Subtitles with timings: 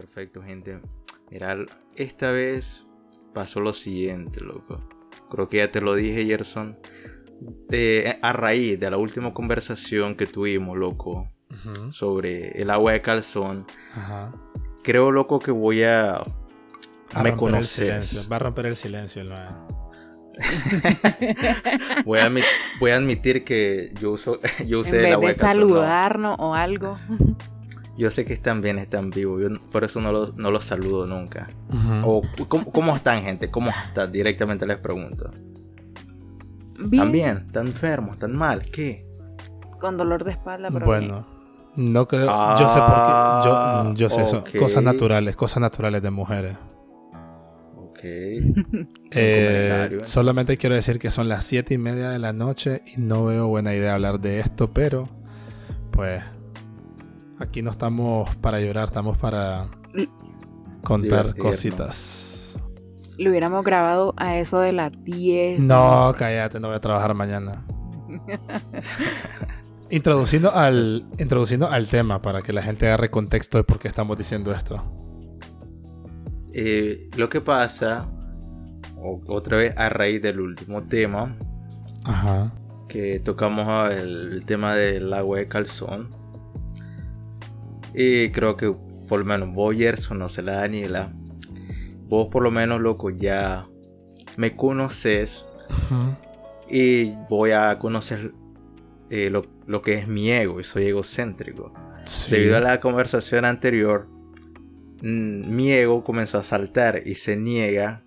[0.00, 0.80] Perfecto, gente.
[1.30, 1.58] Mira,
[1.94, 2.86] esta vez
[3.34, 4.80] pasó lo siguiente, loco.
[5.30, 6.78] Creo que ya te lo dije, Gerson.
[8.22, 11.30] a raíz de la última conversación que tuvimos, loco,
[11.90, 13.66] sobre el agua de calzón,
[14.82, 16.22] creo, loco, que voy a...
[17.22, 18.26] me conoces.
[18.32, 19.22] Va a romper el silencio,
[22.06, 22.32] voy, a
[22.80, 25.60] voy, a admitir que yo, uso, yo usé el agua de, calzón.
[25.60, 26.96] saludarnos o algo.
[28.00, 29.42] Yo sé que están bien, están vivos.
[29.42, 31.48] Yo por eso no los, no los saludo nunca.
[32.02, 33.50] O ¿cómo, están, gente?
[33.50, 34.10] ¿Cómo están?
[34.10, 35.30] Directamente les pregunto.
[36.78, 36.94] Bien.
[36.94, 37.44] ¿Están bien?
[37.48, 38.14] ¿Están enfermos?
[38.14, 38.62] ¿Están mal?
[38.62, 39.04] ¿Qué?
[39.78, 41.26] Con dolor de espalda, pero Bueno,
[41.76, 42.24] no creo.
[42.58, 43.48] yo sé por qué.
[43.48, 44.44] Yo, yo sé eso.
[44.58, 46.56] Cosas naturales, cosas naturales de mujeres.
[47.76, 47.98] Ok.
[49.12, 53.24] Eh, solamente quiero decir que son las siete y media de la noche y no
[53.24, 55.08] veo buena idea hablar de esto, pero
[55.90, 56.22] pues
[57.40, 59.66] Aquí no estamos para llorar, estamos para
[60.84, 62.60] contar cositas.
[63.16, 65.60] Lo hubiéramos grabado a eso de las 10.
[65.60, 67.64] No, cállate, no voy a trabajar mañana.
[69.90, 74.18] introduciendo, al, introduciendo al tema para que la gente agarre contexto de por qué estamos
[74.18, 74.84] diciendo esto.
[76.52, 78.06] Eh, lo que pasa,
[79.26, 81.36] otra vez a raíz del último tema,
[82.86, 86.19] que tocamos el tema del agua de calzón
[87.94, 88.74] y creo que
[89.08, 91.12] por lo menos vos, Gerson, no sé la Daniela,
[92.08, 93.66] vos por lo menos, loco, ya
[94.36, 95.44] me conoces
[96.68, 98.32] y voy a conocer
[99.10, 101.72] eh, lo, que es mi ego y soy egocéntrico.
[102.30, 104.08] Debido a la conversación anterior,
[105.02, 108.04] mm, mi ego comenzó a saltar y se niega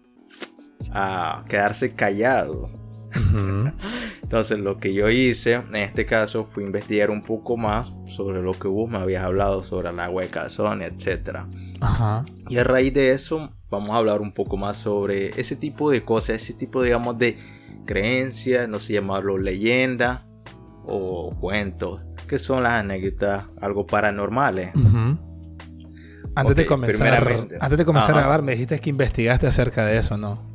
[0.92, 2.70] a quedarse callado.
[4.24, 8.54] Entonces lo que yo hice en este caso fue investigar un poco más sobre lo
[8.54, 11.42] que vos me habías hablado sobre la agua de calzón, etc.
[12.50, 16.04] Y a raíz de eso vamos a hablar un poco más sobre ese tipo de
[16.04, 17.38] cosas, ese tipo digamos de
[17.86, 20.26] creencias, no sé llamarlo leyenda
[20.86, 24.72] o cuentos, que son las anécdotas algo paranormales.
[26.36, 30.18] Antes, de comenzar, antes de comenzar a grabar me dijiste que investigaste acerca de eso,
[30.18, 30.53] ¿no?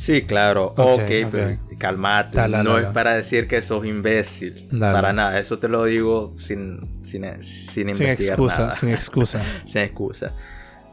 [0.00, 0.72] Sí, claro.
[0.78, 2.48] Ok, pero calmate.
[2.48, 4.66] no es para decir que sos imbécil.
[4.80, 5.38] Para nada.
[5.38, 8.72] Eso te lo digo sin, sin, sin investigar excusa, nada.
[8.72, 9.42] Sin excusa.
[9.66, 10.32] sin excusa.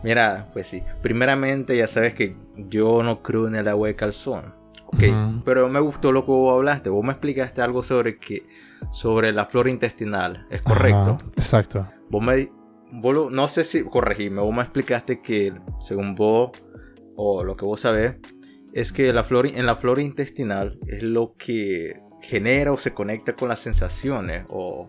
[0.03, 0.83] Mira, pues sí.
[1.01, 4.53] Primeramente, ya sabes que yo no creo en el agua de calzón.
[4.87, 5.03] Ok.
[5.45, 6.89] Pero me gustó lo que vos hablaste.
[6.89, 8.45] Vos me explicaste algo sobre que
[8.91, 10.45] sobre la flora intestinal.
[10.49, 11.17] ¿Es correcto?
[11.37, 11.87] exacto.
[12.09, 12.51] Vos me.
[12.91, 14.41] Vos no sé si corregime.
[14.41, 16.51] Vos me explicaste que según vos
[17.15, 18.17] o lo que vos sabés
[18.77, 23.35] es que la flora, en la flora intestinal es lo que genera o se conecta
[23.35, 24.87] con las sensaciones o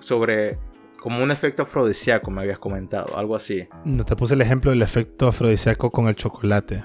[0.00, 0.58] sobre
[1.00, 3.66] como un efecto afrodisíaco me habías comentado, algo así.
[3.86, 6.84] No te puse el ejemplo del efecto afrodisíaco con el chocolate.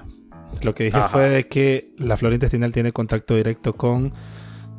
[0.62, 4.14] Lo que dije fue que la flora intestinal tiene contacto directo con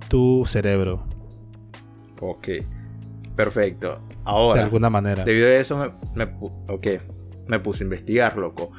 [0.08, 1.06] tu cerebro.
[2.20, 2.48] Ok,
[3.36, 4.02] perfecto.
[4.26, 5.24] Ahora, de alguna manera.
[5.24, 6.26] Debido a eso me,
[7.48, 8.72] me puse a investigar, loco.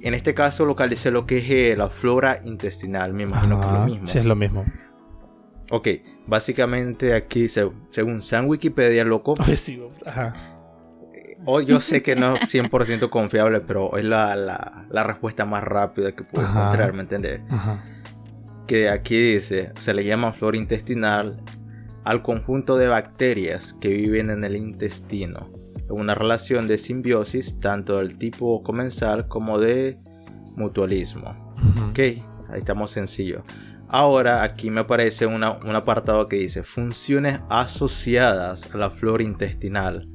[0.00, 3.72] En este caso localicé lo que es eh, la flora intestinal, me imagino que es
[3.72, 4.06] lo mismo.
[4.06, 4.64] Sí, es lo mismo.
[5.70, 5.88] Ok,
[6.26, 9.34] básicamente aquí, según San Wikipedia, loco.
[10.06, 10.34] Ajá.
[11.44, 16.12] Oh, yo sé que no es 100% confiable, pero es la, la, respuesta más rápida
[16.12, 17.40] que puedo encontrar, ¿me entiendes?
[17.48, 17.84] Ajá.
[18.66, 21.40] Que aquí dice, se le llama flora intestinal
[22.04, 25.57] al conjunto de bacterias que viven en el intestino
[25.90, 29.98] una relación de simbiosis tanto del tipo comensal como de
[30.56, 31.30] mutualismo.
[31.90, 33.42] Ok, ahí estamos sencillo.
[33.88, 40.08] Ahora aquí me aparece un apartado que dice funciones asociadas a la flora intestinal.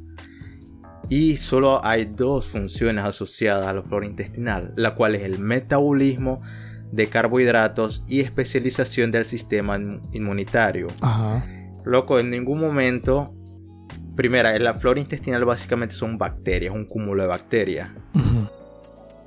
[1.10, 6.42] Y solo hay dos funciones asociadas a la flora intestinal, la cual es el metabolismo
[6.92, 9.80] de carbohidratos y especialización del sistema
[10.12, 10.88] inmunitario.
[11.84, 13.36] Loco, en ningún momento
[14.16, 17.90] Primera, la flora intestinal básicamente son bacterias, un cúmulo de bacterias.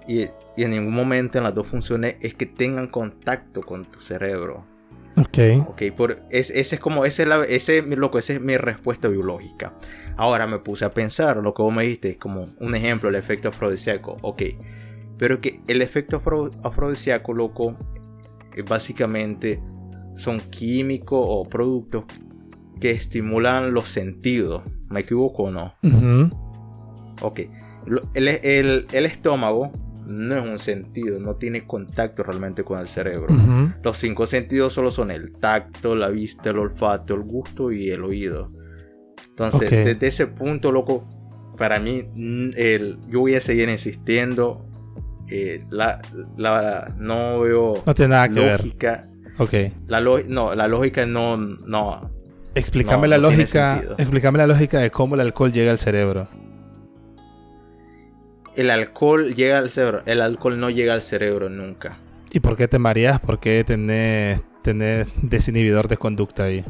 [0.06, 4.64] y, en ningún momento en las dos funciones es que tengan contacto con tu cerebro.
[5.16, 5.38] Ok.
[5.68, 9.72] Ok, por, ese es como, ese es, la, ese, loco, esa es mi respuesta biológica.
[10.16, 13.14] Ahora me puse a pensar, lo que vos me dijiste es como un ejemplo, el
[13.16, 14.18] efecto afrodisíaco.
[14.22, 14.42] Ok,
[15.18, 16.22] pero que el efecto
[16.62, 17.76] afrodisíaco, loco,
[18.68, 19.60] básicamente
[20.16, 22.04] son químicos o productos
[22.80, 24.62] que estimulan los sentidos.
[24.90, 25.74] ¿Me equivoco o no?
[27.20, 27.40] Ok.
[28.14, 29.70] El, estómago
[30.06, 33.26] no es un sentido, no tiene contacto realmente con el cerebro.
[33.82, 38.04] Los cinco sentidos solo son el tacto, la vista, el olfato, el gusto y el
[38.04, 38.52] oído.
[39.28, 41.06] Entonces, desde ese punto, loco,
[41.58, 42.04] para mí,
[42.56, 44.66] el, yo voy a seguir insistiendo.
[45.28, 46.00] Eh, la,
[46.36, 49.00] la, no veo no tiene nada que lógica.
[49.50, 49.72] Ver.
[49.88, 51.36] La no, la lógica no.
[51.36, 52.15] no
[52.56, 53.82] explícame la lógica.
[53.98, 56.28] Explícame la lógica de cómo el alcohol llega al cerebro.
[58.56, 60.02] El alcohol llega al cerebro.
[60.06, 61.98] El alcohol no llega al cerebro nunca.
[62.32, 63.20] ¿Y por qué te mareas?
[63.20, 66.64] ¿Por qué tenés, tenés desinhibidor de conducta ahí?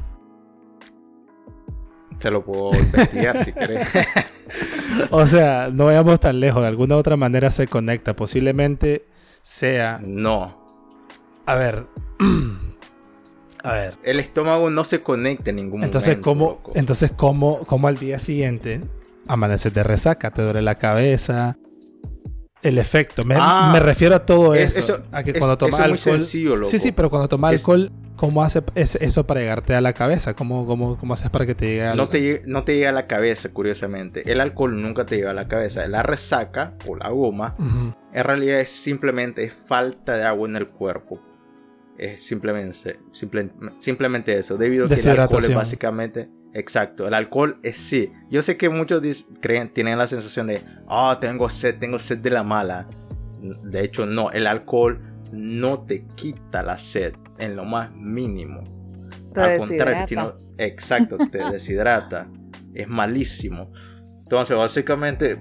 [2.18, 3.88] Te lo puedo investigar si querés.
[5.10, 6.62] o sea, no vayamos tan lejos.
[6.62, 8.14] De alguna otra manera se conecta.
[8.14, 9.06] Posiblemente
[9.42, 10.00] sea.
[10.02, 10.64] No.
[11.46, 11.86] A ver.
[13.66, 13.94] A ver.
[14.02, 16.62] El estómago no se conecta en ningún entonces, momento.
[16.62, 18.80] ¿cómo, entonces, ¿cómo, ¿cómo al día siguiente
[19.26, 20.30] amaneces de resaca?
[20.30, 21.56] ¿Te duele la cabeza?
[22.62, 23.24] El efecto.
[23.24, 26.20] Me, ah, refiero a todo eso, A que cuando tomas alcohol.
[26.20, 30.32] Sí, sí, pero cuando tomas alcohol ¿Cómo hace eso para llegarte a la cabeza?
[30.34, 31.96] ¿Cómo, cómo, cómo haces para que te llegue a la...
[31.96, 34.30] no te, no te llega a la cabeza, curiosamente.
[34.30, 35.86] El alcohol nunca te llega a la cabeza.
[35.86, 41.20] La resaca o la goma, en realidad es simplemente falta de agua en el cuerpo.
[41.98, 42.98] Es simplemente,
[43.78, 44.56] simplemente eso.
[44.56, 46.28] Debido a que el alcohol es básicamente...
[46.52, 48.10] Exacto, el alcohol es sí.
[48.31, 49.02] Yo sé que muchos
[49.43, 52.88] creen, tienen la sensación de, ah, oh, tengo sed, tengo sed de la mala.
[53.64, 54.98] De hecho, no, el alcohol
[55.32, 58.64] no te quita la sed en lo más mínimo.
[59.34, 62.26] Al contrario, exacto, te deshidrata.
[62.72, 63.70] Es malísimo.
[64.20, 65.38] Entonces, básicamente,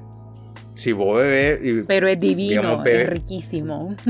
[0.73, 1.85] si vos bebés.
[1.87, 3.95] Pero es divino, es riquísimo.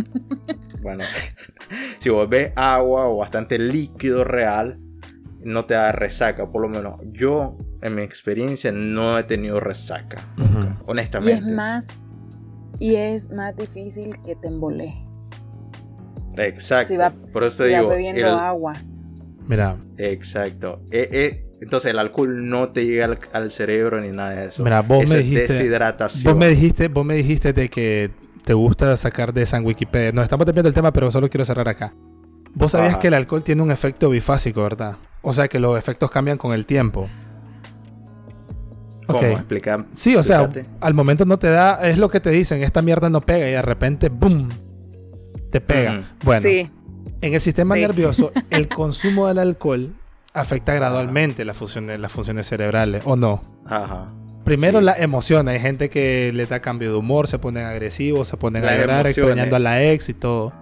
[0.86, 1.04] Bueno,
[2.00, 4.80] si vos bebés agua o bastante líquido real,
[5.44, 6.52] no te da resaca.
[6.52, 10.18] Por lo menos yo, en mi experiencia, no he tenido resaca.
[10.86, 11.44] honestamente.
[11.44, 11.86] Y es más.
[12.78, 14.94] Y es más difícil que te embole.
[16.38, 16.94] Exacto.
[17.34, 17.88] Por eso te digo.
[17.88, 18.74] bebiendo agua.
[19.48, 19.78] Mira.
[19.98, 20.84] Exacto.
[20.92, 24.64] Eh, eh, entonces el alcohol no te llega al, cerebro ni nada de eso.
[24.64, 25.52] Mira, vos me dijiste.
[25.52, 26.32] Deshidratación.
[26.32, 28.12] Vos me dijiste, vos me dijiste de que
[28.46, 30.12] te gusta sacar de San Wikipedia.
[30.12, 31.94] No estamos terminando el tema, pero solo quiero cerrar acá.
[32.54, 34.98] Vos sabías que el alcohol tiene un efecto bifásico, ¿verdad?
[35.22, 37.10] O sea que los efectos cambian con el tiempo.
[39.08, 39.20] ¿Cómo?
[39.20, 40.50] Explica, sí, o sea,
[40.80, 43.52] al momento no te da, es lo que te dicen, esta mierda no pega y
[43.52, 44.48] de repente, ¡boom!
[45.52, 46.04] te pega.
[46.24, 46.48] Bueno,
[47.22, 49.94] en el sistema nervioso, el consumo del alcohol
[50.34, 53.42] afecta gradualmente las funciones, las funciones cerebrales, ¿o no?
[53.66, 54.12] Ajá.
[54.46, 58.38] Primero la emoción, hay gente que le da cambio de humor, se ponen agresivos, se
[58.38, 60.54] ponen a llorar, extrañando a la ex y todo.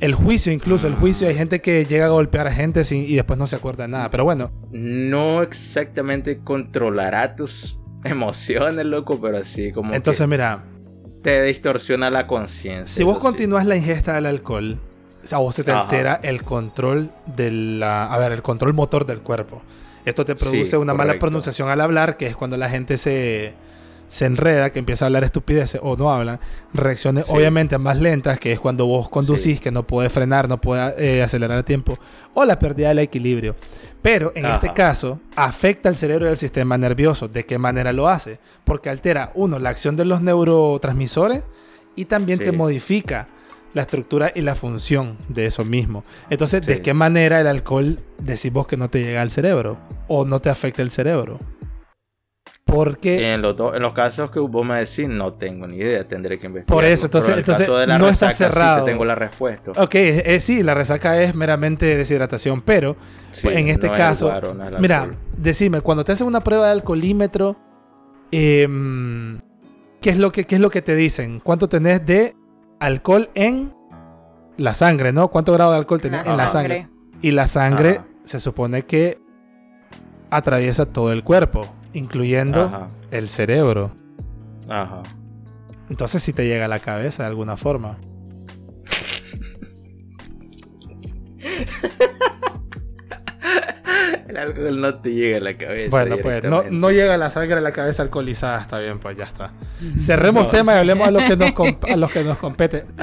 [0.00, 3.38] El juicio, incluso el juicio, hay gente que llega a golpear a gente y después
[3.38, 4.50] no se acuerda de nada, pero bueno.
[4.70, 9.94] No exactamente controlará tus emociones, loco, pero sí como.
[9.94, 10.64] Entonces, mira,
[11.22, 12.86] te distorsiona la conciencia.
[12.86, 14.78] Si vos continúas la ingesta del alcohol,
[15.32, 19.20] a vos se te altera el control de la, a ver, el control motor del
[19.20, 19.62] cuerpo.
[20.04, 23.52] Esto te produce una mala pronunciación al hablar, que es cuando la gente se,
[24.08, 26.40] se enreda, que empieza a hablar estupideces o no hablan.
[26.74, 30.94] Reacciones obviamente más lentas, que es cuando vos conducís, que no puedes frenar, no puedes
[30.98, 31.98] eh, acelerar el tiempo,
[32.34, 33.54] o la pérdida del equilibrio.
[34.02, 37.28] Pero en este caso, afecta al cerebro y al sistema nervioso.
[37.28, 38.40] ¿De qué manera lo hace?
[38.64, 41.42] Porque altera, uno, la acción de los neurotransmisores
[41.94, 43.28] y también te modifica
[43.74, 46.02] la estructura y la función de eso mismo.
[46.28, 49.78] Entonces, ¿de qué manera el alcohol decimos que no te llega al cerebro?
[50.08, 51.38] ¿O no te afecta el cerebro?
[52.64, 53.32] Porque...
[53.32, 56.46] En los, en los casos que vos me decís, no tengo ni idea, tendré que
[56.46, 56.76] investigar.
[56.76, 58.84] Por eso, entonces, entonces no está cerrado.
[58.84, 59.72] tengo la respuesta.
[59.76, 62.96] Ok, eh, sí, la resaca es meramente deshidratación, pero
[63.44, 64.32] en este caso,
[64.78, 67.56] mira, decime, cuando te hacen una prueba de alcoholímetro,
[68.30, 69.40] em,
[70.00, 71.40] ¿qué, es lo que, ¿qué es lo que te dicen?
[71.40, 72.36] ¿Cuánto tenés de
[72.80, 73.72] alcohol en
[74.56, 75.28] la sangre, no?
[75.28, 76.88] ¿Cuánto grado de alcohol tenés en la sangre?
[77.22, 79.20] Y la sangre se supone que
[80.30, 83.92] atraviesa todo el cuerpo incluyendo el cerebro.
[84.68, 85.02] Ajá.
[85.88, 87.98] Entonces si te llega a la cabeza de alguna forma.
[94.40, 95.90] Alcohol no te llega a la cabeza.
[95.90, 99.52] Bueno, pues no, llega la sangre a la cabeza alcoholizada, está bien, pues ya está.
[99.98, 101.52] Cerremos tema y hablemos a los que nos,
[101.90, 102.86] a los que nos compete.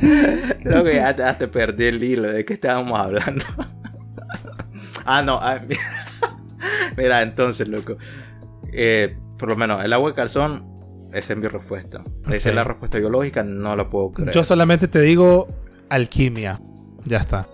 [0.00, 3.44] Creo que ya te, perdí el hilo de qué estábamos hablando.
[5.04, 5.38] ah, no.
[5.40, 5.60] Ah,
[6.96, 7.96] Mira, entonces, loco.
[8.72, 10.74] Eh, por lo menos, el agua de calzón,
[11.12, 12.02] esa es mi respuesta.
[12.30, 14.32] Esa es la respuesta biológica, no la puedo creer.
[14.32, 15.48] Yo solamente te digo
[15.88, 16.60] alquimia.
[17.04, 17.46] Ya está.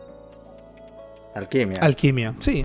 [1.37, 1.77] Alquimia.
[1.83, 2.65] Alquimia, sí.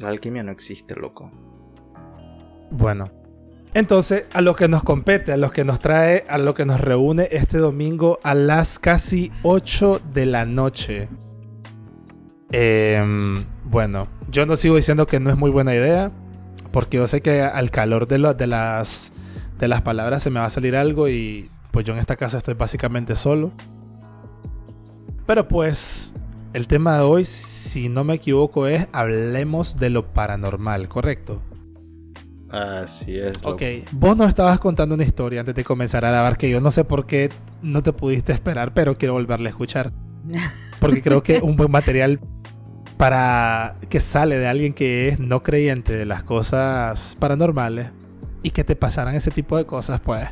[0.00, 1.32] La alquimia no existe, loco.
[2.70, 3.10] Bueno.
[3.74, 6.80] Entonces, a lo que nos compete, a lo que nos trae, a lo que nos
[6.80, 11.08] reúne este domingo a las casi 8 de la noche.
[12.52, 13.02] Eh,
[13.64, 16.12] bueno, yo no sigo diciendo que no es muy buena idea,
[16.70, 19.12] Porque yo sé que al calor de, de, las,
[19.58, 22.38] de las palabras se me va a salir algo y pues yo en esta casa
[22.38, 23.50] estoy básicamente solo.
[25.26, 26.14] Pero pues
[26.52, 31.42] el tema de hoy, si no me equivoco, es hablemos de lo paranormal, ¿correcto?
[32.50, 33.32] Así es.
[33.44, 36.70] Ok, vos nos estabas contando una historia antes de comenzar a grabar que yo no
[36.70, 37.30] sé por qué
[37.62, 39.90] no te pudiste esperar, pero quiero volverle a escuchar.
[40.80, 42.20] Porque creo que un buen material
[42.98, 47.88] para que sale de alguien que es no creyente de las cosas paranormales
[48.42, 50.28] y que te pasaran ese tipo de cosas, pues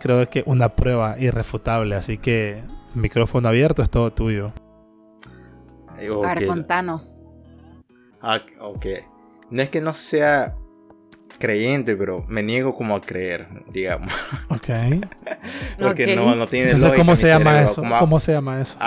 [0.00, 1.94] creo que una prueba irrefutable.
[1.94, 2.62] Así que
[2.94, 4.52] micrófono abierto es todo tuyo.
[6.10, 7.16] A ver, contanos.
[8.20, 8.86] Ah, ok.
[9.50, 10.56] No es que no sea
[11.38, 14.12] creyente, pero me niego como a creer, digamos.
[14.48, 14.68] Ok.
[15.78, 17.82] Porque no, no tiene Entonces, ¿cómo se llama eso?
[17.98, 18.78] ¿Cómo se llama eso?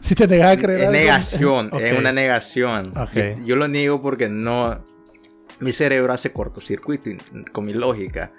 [0.00, 0.80] si te negas a creer.
[0.82, 2.92] Es negación, es una negación.
[3.44, 4.84] Yo lo niego porque no.
[5.60, 7.10] Mi cerebro hace cortocircuito
[7.52, 8.32] con mi lógica.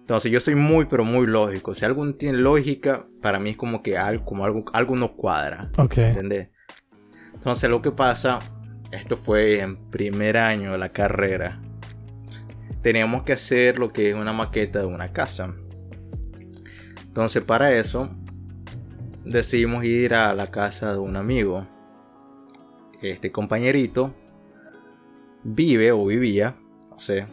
[0.00, 1.74] Entonces yo soy muy, pero muy lógico.
[1.74, 5.70] Si algo tiene lógica, para mí es como que algo, como algo, algo no cuadra.
[5.76, 5.98] Ok.
[5.98, 6.48] ¿Entendés?
[7.40, 8.40] Entonces lo que pasa,
[8.92, 11.58] esto fue en primer año de la carrera
[12.82, 15.54] teníamos que hacer lo que es una maqueta de una casa.
[17.06, 18.10] Entonces para eso
[19.24, 21.66] decidimos ir a la casa de un amigo.
[23.02, 24.14] Este compañerito
[25.42, 26.56] vive o vivía,
[26.90, 27.26] no sé,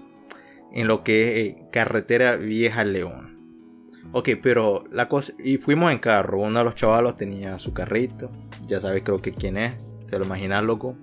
[0.71, 3.37] en lo que es eh, carretera Vieja León.
[4.13, 5.33] Ok, pero la cosa.
[5.37, 6.39] Y fuimos en carro.
[6.39, 8.31] Uno de los chavalos tenía su carrito.
[8.65, 9.73] Ya sabes, creo que quién es.
[10.09, 10.95] Te lo imaginas, loco.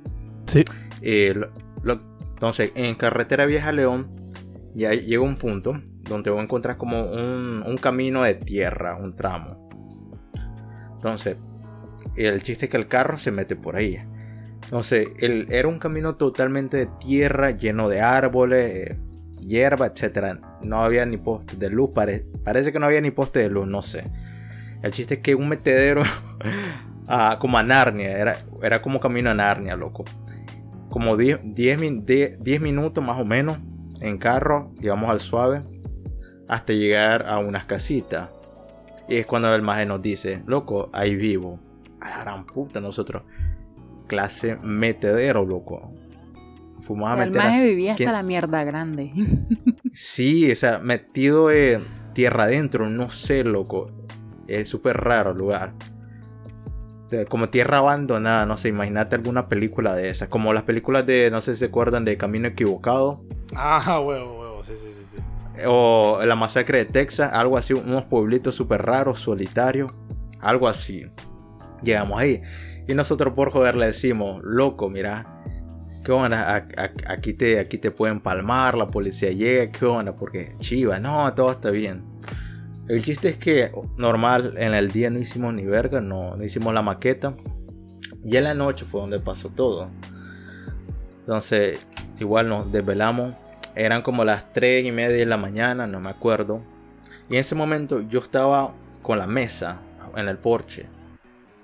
[0.47, 0.65] Sí.
[1.03, 1.35] Eh,
[2.35, 4.09] entonces, en carretera Vieja León
[4.75, 9.69] ya llega un punto donde vos encuentras como un, camino de tierra, un tramo.
[10.95, 11.37] Entonces,
[12.17, 13.99] el chiste es que el carro se mete por ahí.
[14.65, 18.99] Entonces, el, era un camino totalmente de tierra, lleno de árboles, eh,
[19.41, 20.39] hierba, etc.
[20.63, 23.83] No había ni poste de luz, parece que no había ni poste de luz, no
[23.83, 24.05] sé.
[24.83, 26.03] El chiste es que un metedero,
[27.09, 30.05] ah, como a Narnia, era, era como camino a Narnia, loco.
[30.89, 31.43] Como 10
[32.61, 33.59] minutos más o menos
[34.01, 35.61] en carro, digamos al suave,
[36.49, 38.31] hasta llegar a unas casitas.
[39.09, 41.59] Y es cuando el maje nos dice, loco, ahí vivo.
[42.01, 43.23] A la gran puta, nosotros.
[44.07, 45.93] Clase metedero, loco.
[46.83, 49.11] Fuimos a meter El maje vivía hasta la mierda grande.
[49.93, 53.91] sí, o sea, metido en tierra adentro, no sé, loco.
[54.47, 55.75] Es súper raro el lugar.
[57.29, 60.29] Como tierra abandonada, no sé, imagínate alguna película de esas.
[60.29, 63.23] Como las películas de, no sé si se acuerdan de Camino Equivocado.
[63.55, 65.23] Ah, huevo, huevo, sí, sí, sí.
[65.67, 69.93] O la masacre de Texas, algo así, unos pueblitos súper raros, solitarios,
[70.41, 71.07] algo así.
[71.83, 72.43] Llegamos ahí.
[72.89, 75.43] Y nosotros por joder le decimos, loco, mira,
[76.05, 76.67] ¿qué onda?
[77.07, 80.15] Aquí te, aquí te pueden palmar, la policía llega, ¿qué onda?
[80.15, 82.05] Porque chiva, no, todo está bien.
[82.89, 86.83] El chiste es que normal, en el día no hicimos ni verga, no, hicimos la
[86.83, 87.35] maqueta.
[88.25, 89.89] Y en la noche fue donde pasó todo.
[91.21, 91.79] Entonces,
[92.19, 93.35] igual nos desvelamos
[93.75, 96.63] eran como las 3 y media de la mañana, no me acuerdo.
[97.29, 98.73] Y en ese momento yo estaba
[99.03, 99.79] con la mesa
[100.17, 100.87] en el porche,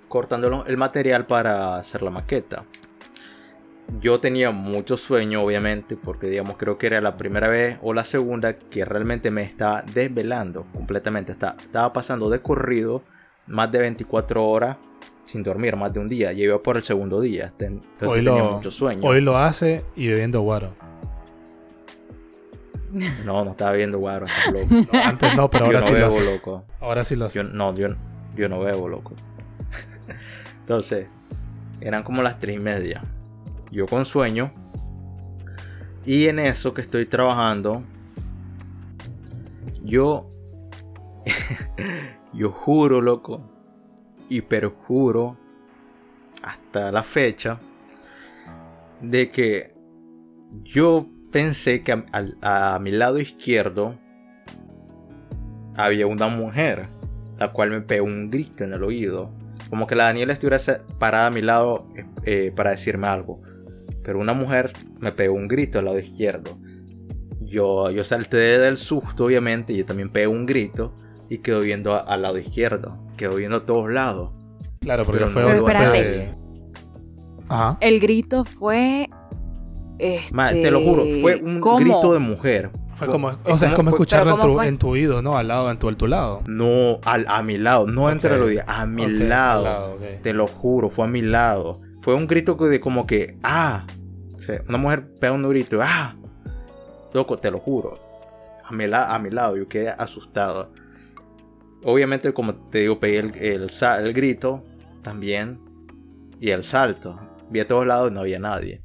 [0.09, 2.65] cortando el material para hacer la maqueta.
[3.99, 8.05] Yo tenía mucho sueño, obviamente, porque digamos creo que era la primera vez o la
[8.05, 11.33] segunda que realmente me estaba desvelando completamente.
[11.33, 13.03] Estaba pasando de corrido
[13.47, 14.77] más de 24 horas
[15.25, 16.33] sin dormir, más de un día.
[16.33, 17.53] Ya por el segundo día.
[17.59, 19.03] Entonces hoy tenía mucho sueño.
[19.03, 20.73] Hoy lo hace y bebiendo guaro.
[23.25, 24.27] No, no estaba viendo guaro.
[24.93, 26.65] antes no, pero ahora yo no sí bebo, loco.
[26.81, 27.39] Ahora sí lo hace.
[27.39, 27.89] Yo, no, yo,
[28.35, 29.15] yo no bebo, loco.
[30.61, 31.07] Entonces,
[31.81, 33.03] eran como las tres y media.
[33.71, 34.53] Yo con sueño.
[36.05, 37.85] Y en eso que estoy trabajando,
[39.83, 40.29] yo,
[42.33, 43.39] yo juro, loco,
[44.29, 45.37] y perjuro
[46.43, 47.61] hasta la fecha
[49.03, 49.75] de que
[50.63, 52.05] yo pensé que
[52.43, 53.99] a, mi lado izquierdo
[55.77, 56.89] había una mujer,
[57.39, 59.31] la cual me pegó un grito en el oído.
[59.69, 60.59] Como que la Daniela estuviera
[60.99, 61.89] parada a mi lado
[62.25, 63.41] eh, para decirme algo.
[64.03, 66.59] Pero una mujer me pegó un grito al lado izquierdo.
[67.41, 70.95] Yo, yo salté del susto, obviamente, y yo también pegué un grito
[71.29, 73.07] y quedo viendo al lado izquierdo.
[73.17, 74.33] Quedo viendo a todos lados.
[74.81, 75.43] Claro, porque fue,
[77.81, 79.11] El grito fue
[79.99, 82.71] te lo juro, fue un este, grito de mujer.
[82.95, 85.37] Fue como, o sea, es como escucharlo en tu, oído, ¿no?
[85.37, 86.43] Al lado, en tu, tu lado.
[86.47, 89.99] No, al, a mi lado, no entre los oídos, a mi lado.
[90.23, 91.79] te lo juro, fue a mi lado.
[92.03, 93.87] Fue un grito de como que, ah.
[94.37, 96.17] O sea, una mujer pega un grito, ah.
[97.13, 97.99] loco, te lo juro.
[98.65, 100.73] A mi, a mi lado, yo quedé asustado.
[101.85, 104.65] Obviamente, como te digo, pegué el, el, grito
[105.03, 105.61] también.
[106.41, 107.19] Y el salto.
[107.51, 108.83] Vi a todos lados y no había nadie.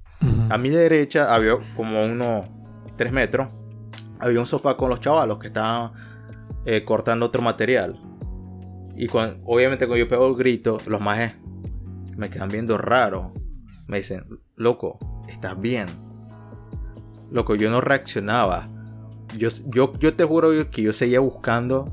[0.50, 2.48] A mi derecha había como unos
[2.98, 3.54] 3 metros.
[4.20, 5.92] Había un sofá con los chavalos que estaban
[6.66, 7.98] eh, cortando otro material.
[8.98, 11.36] Y obviamente cuando yo pego el grito, los majes
[12.16, 13.34] me quedan viendo raro.
[13.88, 15.88] Me dicen, loco, ¿estás bien?
[17.32, 18.70] Loco, yo no reaccionaba.
[19.38, 21.86] Yo, yo, te juro que yo seguía buscando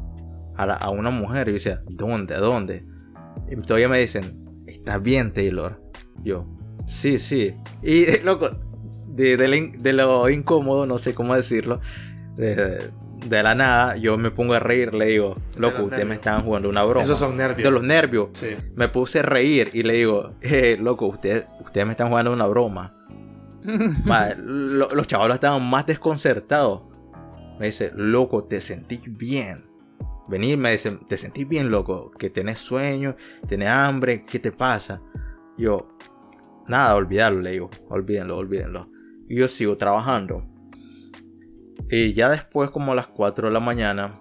[0.57, 1.49] a, una mujer.
[1.49, 2.35] Y yo decía, ¿dónde?
[2.35, 2.87] ¿A dónde?
[3.51, 5.83] Y todavía me dicen, ¿estás bien, Taylor?
[6.23, 6.47] Yo,
[6.87, 7.55] sí, sí.
[7.83, 8.51] Y, loco,
[9.09, 11.81] de, lo incómodo, no sé cómo decirlo,
[12.37, 12.91] de,
[13.31, 16.85] la nada, yo me pongo a reír, le digo, loco, ustedes me estaban jugando una
[16.85, 17.05] broma.
[17.05, 17.65] Esos son nervios.
[17.65, 18.29] De los nervios.
[18.75, 22.47] Me puse a reír y le digo, eh, loco, ustedes, ustedes me están jugando una
[22.47, 22.95] broma.
[23.65, 26.83] los chavalos estaban más desconcertados.
[27.59, 29.65] Me dice, loco, te sentís bien.
[30.29, 35.03] Venir, me dice, te sentís bien, loco, que tenés sueño, tenés hambre, ¿qué te pasa?
[35.59, 35.89] Yo,
[36.67, 38.89] nada, olvidarlo, le digo, olvídenlo, olvídenlo.
[39.29, 40.52] Y yo sigo trabajando.
[41.91, 44.13] Y ya después, como a las 4 de la mañana,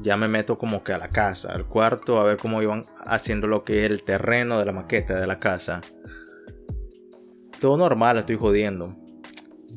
[0.00, 3.46] ya me meto como que a la casa, al cuarto, a ver cómo iban haciendo
[3.46, 5.80] lo que es el terreno de la maqueta de la casa.
[7.60, 8.96] Todo normal, estoy jodiendo.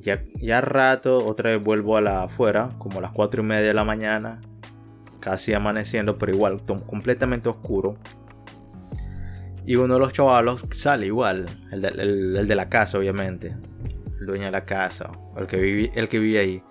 [0.02, 3.68] Ya, ya rato, otra vez vuelvo a la afuera, como a las 4 y media
[3.68, 4.42] de la mañana,
[5.20, 7.98] casi amaneciendo, pero igual, completamente oscuro.
[9.66, 13.56] Y uno de los chavalos sale igual, el de, la casa, obviamente.
[14.26, 16.64] El dueño de la casa, el que, vive, el que vive ahí.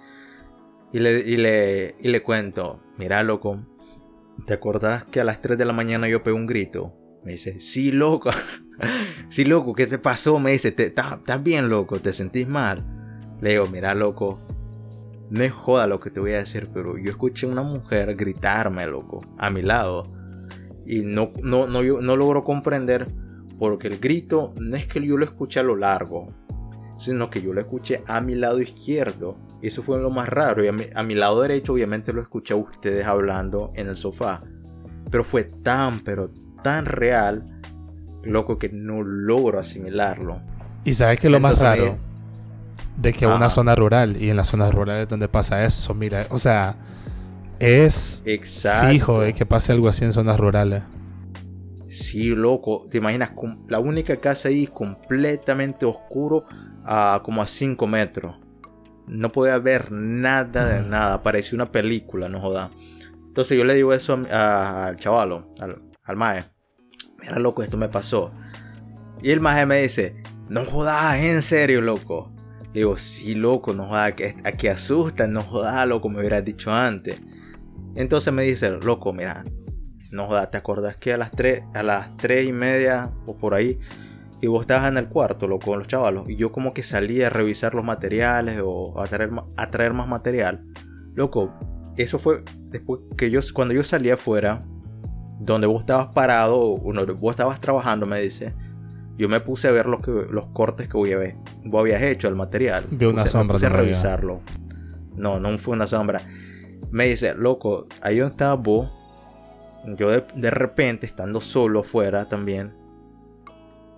[0.93, 3.65] Y le, cuento, mira loco,
[4.45, 6.93] ¿te acordás que a las 3 de la mañana yo pegué un grito?
[7.25, 8.31] Me dice, sí, loco.
[9.29, 10.41] sí, loco, ¿qué te pasó?
[10.41, 12.01] Me dice, ¿estás bien, loco?
[12.01, 12.85] ¿Te sentís mal?
[13.41, 14.41] Le digo, mira, loco.
[15.31, 18.17] No es joda lo que te voy a decir, pero yo escuché a una mujer
[18.17, 20.11] gritarme, loco, a mi lado.
[20.85, 23.07] Y no, no, no, no logro comprender
[23.61, 26.33] porque el grito no es que yo lo escuché a lo largo,
[26.99, 29.37] sino que yo lo escuché a mi lado izquierdo.
[29.63, 30.65] Eso fue lo más raro.
[30.65, 33.97] Y a mi, a mi lado derecho, obviamente, lo escuché a ustedes hablando en el
[33.97, 34.43] sofá.
[35.11, 36.31] Pero fue tan, pero
[36.63, 37.61] tan real,
[38.25, 40.41] loco, que no logro asimilarlo.
[40.85, 41.97] Y sabes que lo más raro
[42.97, 46.39] de que una zona rural y en las zonas rurales donde pasa eso, mira, o
[46.39, 46.77] sea,
[47.59, 48.91] es Exacto.
[48.91, 50.83] fijo de que pase algo así en zonas rurales.
[51.89, 53.31] Sí, loco, te imaginas,
[53.69, 56.45] la única casa ahí completamente oscuro,
[56.85, 58.37] a como a 5 metros.
[59.07, 62.71] No podía ver nada de nada, parecía una película, no joda.
[63.27, 66.55] Entonces yo le digo eso al chavalo, al, al mae
[67.25, 68.33] mira loco, esto me pasó.
[69.23, 70.17] Y el maje me dice,
[70.49, 72.33] no jodas, en serio, loco.
[72.73, 76.73] Le digo, sí, loco, no jodas, que aquí asusta, no jodas, loco, me hubieras dicho
[76.73, 77.21] antes.
[77.97, 79.45] Entonces me dice, loco, mira,
[80.11, 83.55] no jodas, ¿te acordás que a las 3, a las 3 y media o por
[83.55, 83.79] ahí,
[84.41, 87.23] y vos estabas en el cuarto, loco, con los chavalos, y yo como que salí
[87.23, 90.65] a revisar los materiales o a traer, a traer más material.
[91.15, 91.53] Loco,
[91.97, 94.65] eso fue después que yo, cuando yo salí afuera,
[95.39, 98.55] donde vos estabas parado, o vos estabas trabajando, me dice,
[99.17, 101.09] yo me puse a ver los, que, los cortes que vos
[101.81, 102.87] habías hecho, el material.
[102.91, 103.59] Vi una sombra.
[103.59, 104.41] Me a revisarlo.
[105.17, 106.21] No, no fue una sombra.
[106.91, 108.91] Me dice, loco, ahí donde estabas vos,
[109.97, 112.73] yo de, repente, estando solo afuera también,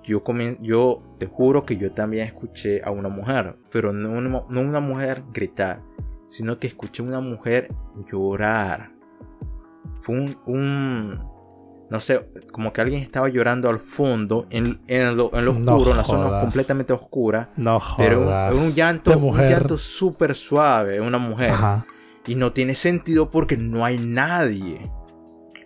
[0.07, 0.23] yo,
[0.61, 4.81] yo te juro que yo también escuché a una mujer, pero no una, no una
[4.81, 5.83] mujer gritar,
[6.29, 7.69] sino que escuché a una mujer
[8.11, 8.93] llorar.
[10.03, 11.19] Fue un,
[11.91, 15.97] no sé, como que alguien estaba llorando al fondo, en, en, lo, en oscuro, en
[15.97, 17.51] la zona completamente oscura.
[17.57, 18.23] No Pero
[18.55, 21.55] un, llanto, un llanto súper suave, una mujer.
[22.27, 24.81] Y no tiene sentido porque no hay nadie.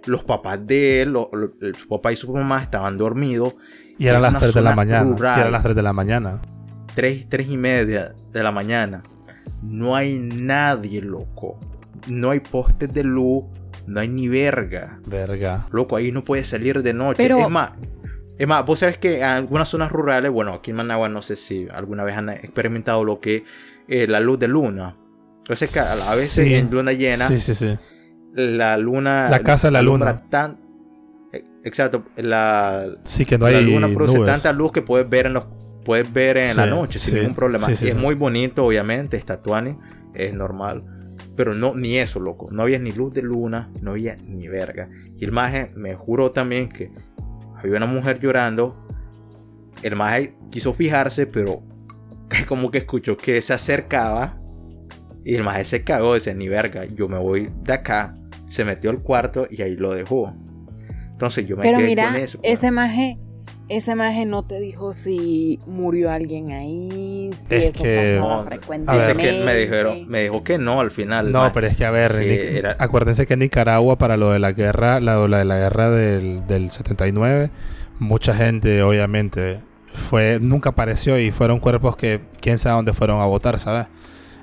[0.07, 1.17] Los papás de él,
[1.79, 3.55] su papá y su mamá estaban dormidos.
[4.01, 5.17] Y eran las 3 de la mañana.
[5.37, 6.41] Y eran las 3 de la mañana.
[6.95, 9.03] 3, 3 y media de la mañana.
[9.63, 11.61] No hay nadie, loco.
[12.09, 13.45] No hay postes de luz
[13.87, 14.99] no hay ni verga.
[15.07, 15.67] Verga.
[15.73, 17.27] Loco, ahí no puedes salir de noche.
[17.27, 17.73] Es más,
[18.39, 21.37] es más, vos sabes que en algunas zonas rurales, bueno, aquí en Managua no sé
[21.37, 23.45] si alguna vez han experimentado lo que
[23.89, 24.97] es la luz de luna.
[25.39, 27.77] Entonces, que a veces en luna llena, sí, sí, sí.
[28.35, 29.29] la luna.
[29.29, 30.29] La casa de la luna.
[30.29, 30.61] Tan,
[31.65, 35.35] exacto, la, sí, que no hay la luna produce tanta luz que puedes ver en
[35.35, 35.45] los
[35.85, 37.67] puedes ver en la noche sin ningún problema.
[37.71, 39.41] es muy bonito, obviamente, está
[40.15, 40.85] es normal.
[41.37, 42.49] Pero no, ni eso, loco.
[42.51, 44.89] No había ni luz de luna, no había ni verga.
[45.17, 46.91] Y el maje me juró también que
[47.57, 48.87] había una mujer llorando.
[49.83, 51.63] El maje quiso fijarse, pero
[52.49, 54.41] como que escuchó que se acercaba
[55.25, 58.15] Y el maje se cagó, dice, ni verga, yo me voy de acá.
[58.47, 60.35] Se metió al cuarto y ahí lo dejó.
[61.21, 62.39] Entonces yo me Pero quedé mira, con eso.
[62.43, 63.19] ese maje,
[63.69, 68.45] ese maje no te dijo si murió alguien ahí, si Es eso que- pasaba No,
[68.45, 69.07] frecuentemente.
[69.07, 71.31] Dice que me dijeron, me dijo que no al final.
[71.31, 74.31] No, pero es que a ver, que Nic- era- acuérdense que en Nicaragua para lo
[74.31, 77.51] de la guerra, la, la de la guerra del, del 79,
[77.99, 79.61] mucha gente obviamente
[79.93, 83.89] fue nunca apareció y fueron cuerpos que quién sabe dónde fueron a votar, ¿sabes?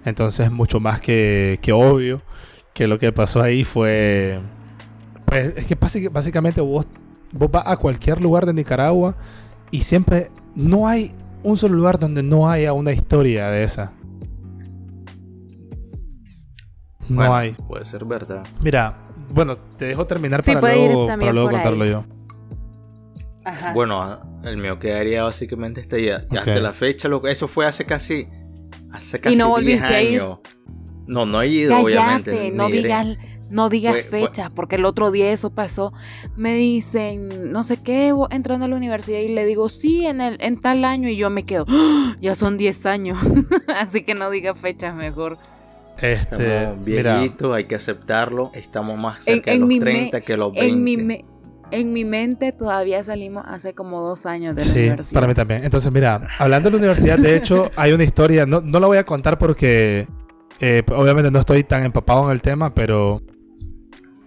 [0.06, 2.22] Entonces mucho más que, que obvio
[2.76, 4.38] que lo que pasó ahí fue
[5.28, 6.86] pues es que básic- básicamente vos
[7.34, 9.16] vos vas a cualquier lugar de Nicaragua
[9.70, 11.12] y siempre no hay
[11.44, 13.92] un solo lugar donde no haya una historia de esa.
[17.10, 17.52] No Bueno, hay.
[17.68, 18.46] Puede ser verdad.
[18.62, 18.98] Mira,
[19.34, 21.56] bueno, te dejo terminar Sí, para luego, para luego ahí.
[21.56, 22.06] contarlo yo.
[23.46, 23.74] Ajá.
[23.74, 26.24] Bueno, el mío quedaría básicamente hasta ya.
[26.30, 26.40] Y Ok.
[26.40, 28.28] hasta la fecha, lo, eso fue hace casi.
[28.92, 30.22] Hace casi no 10 volviste a ir.
[30.22, 30.40] años.
[31.08, 32.52] No, no he ido, Cállate, obviamente.
[32.52, 33.08] no digas,
[33.50, 35.94] no digas Fue- fue- fechas, porque el otro día eso pasó.
[36.36, 40.38] Me dicen, no sé qué, entrando a la universidad y le digo, sí, en, el,
[40.42, 42.16] en tal año, y yo me quedo, "¡Ah!
[42.22, 43.18] ya son 10 años.
[43.68, 45.38] Así que no digas fechas mejor.
[45.98, 48.52] Este, Estamos mira, viejitos, hay que aceptarlo.
[48.54, 50.68] Estamos más En- cerca en de mi los me- 30 que los 20.
[50.70, 51.26] En mi, me-
[51.72, 55.14] en mi mente todavía salimos hace como dos años de la sí, universidad.
[55.14, 55.64] para mí también.
[55.64, 58.98] Entonces, mira, hablando de la universidad, de hecho, hay una historia, no, no la voy
[59.00, 60.08] a contar porque
[60.60, 63.22] eh, obviamente no estoy tan empapado en el tema, pero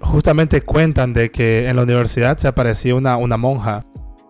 [0.00, 3.84] justamente cuentan de que en la universidad se aparecía una, una monja.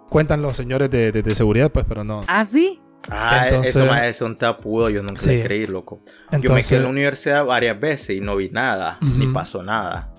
[0.09, 2.23] Cuentan los señores de, de- de seguridad, pues, pero no.
[2.27, 2.81] ¿Ah, sí?
[3.09, 5.29] Ah, Entonces- eso más es un tapudo, yo nunca Sí.
[5.31, 6.03] le creí, loco.
[6.33, 10.13] yo me quedé en la universidad varias veces y no vi nada, ni pasó nada.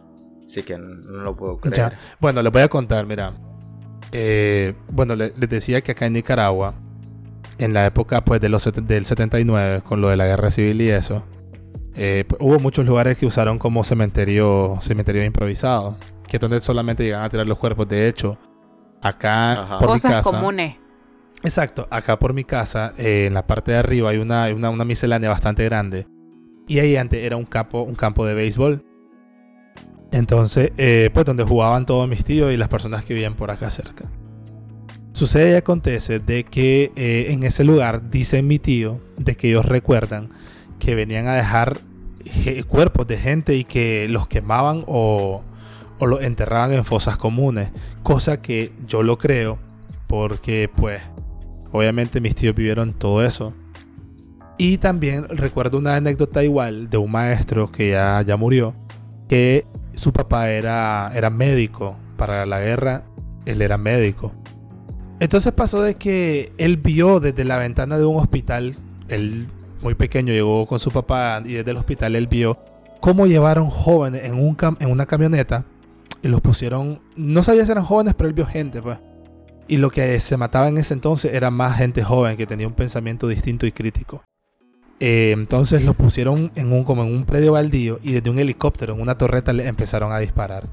[0.46, 1.76] Así que no, lo puedo creer.
[1.92, 1.98] Ya.
[2.20, 3.34] Bueno, les voy a contar, mira.
[4.12, 6.74] Eh, bueno, le- les decía que acá en Nicaragua,
[7.58, 10.90] en la época pues de los del 79, con lo de la guerra civil y
[10.90, 11.24] eso,
[11.96, 17.24] eh, hubo muchos lugares que usaron como cementerio, cementerio improvisado, que es donde solamente llegan
[17.24, 17.88] a tirar los cuerpos.
[17.88, 18.38] De hecho,
[19.02, 19.80] acá Ajá.
[19.80, 20.76] por mi Cosas casa, comunes.
[21.44, 24.86] Exacto, acá por mi casa, eh, en la parte de arriba hay una, una, una
[24.86, 26.08] miscelánea bastante grande.
[26.68, 28.86] Y ahí antes era un campo, un campo de béisbol.
[30.12, 33.70] Entonces, eh, pues donde jugaban todos mis tíos y las personas que vivían por acá
[33.70, 34.06] cerca.
[35.14, 39.66] Sucede y acontece de que eh, en ese lugar, dice mi tío, de que ellos
[39.66, 40.30] recuerdan
[40.82, 41.78] que venían a dejar
[42.26, 45.44] eh, cuerpos de gente y que los quemaban o,
[46.00, 47.70] o los enterraban en fosas comunes.
[48.04, 49.60] Cosa que yo lo creo
[50.08, 51.02] porque pues
[51.72, 53.54] obviamente mis tíos vivieron todo eso.
[54.58, 58.74] Y también recuerdo una anécdota igual de un maestro que ya, ya murió,
[59.30, 63.04] que su papá era, era médico para la guerra,
[63.46, 64.34] él era médico.
[65.20, 68.76] Entonces pasó de que él vio desde la ventana de un hospital,
[69.08, 69.48] él
[69.82, 72.58] muy pequeño llegó con su papá y desde el hospital él vio
[73.00, 75.66] cómo llevaron jóvenes en, un cam- en una camioneta
[76.22, 79.00] y los pusieron, no sabía si eran jóvenes, pero él vio gente pues.
[79.68, 82.74] Y lo que se mataba en ese entonces era más gente joven que tenía un
[82.74, 84.24] pensamiento distinto y crítico.
[85.00, 88.94] Eh, entonces los pusieron en un, como en un predio baldío y desde un helicóptero,
[88.94, 90.66] en una torreta, le empezaron a disparar.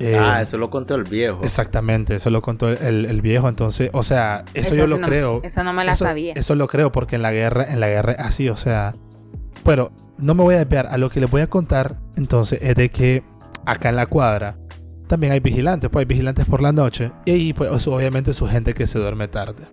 [0.00, 1.40] Eh, ah, eso lo contó el viejo.
[1.44, 3.48] Exactamente, eso lo contó el, el viejo.
[3.48, 5.40] Entonces, o sea, eso yo sí lo no- creo.
[5.44, 6.32] Esa no me la eso, sabía.
[6.34, 8.94] Eso lo creo porque en la guerra, en la guerra es así, o sea.
[9.64, 10.88] Bueno, no me voy a desviar.
[10.88, 13.22] A lo que les voy a contar, entonces, es de que
[13.64, 14.58] acá en la cuadra
[15.06, 17.12] también hay vigilantes, pues hay vigilantes por la noche.
[17.24, 19.64] Y ahí, pues, obviamente su gente que se duerme tarde.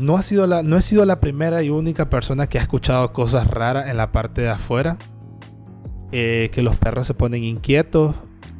[0.00, 3.12] No, ha sido la, no he sido la primera y única persona que ha escuchado
[3.12, 4.96] cosas raras en la parte de afuera.
[6.12, 8.14] Eh, que los perros se ponen inquietos.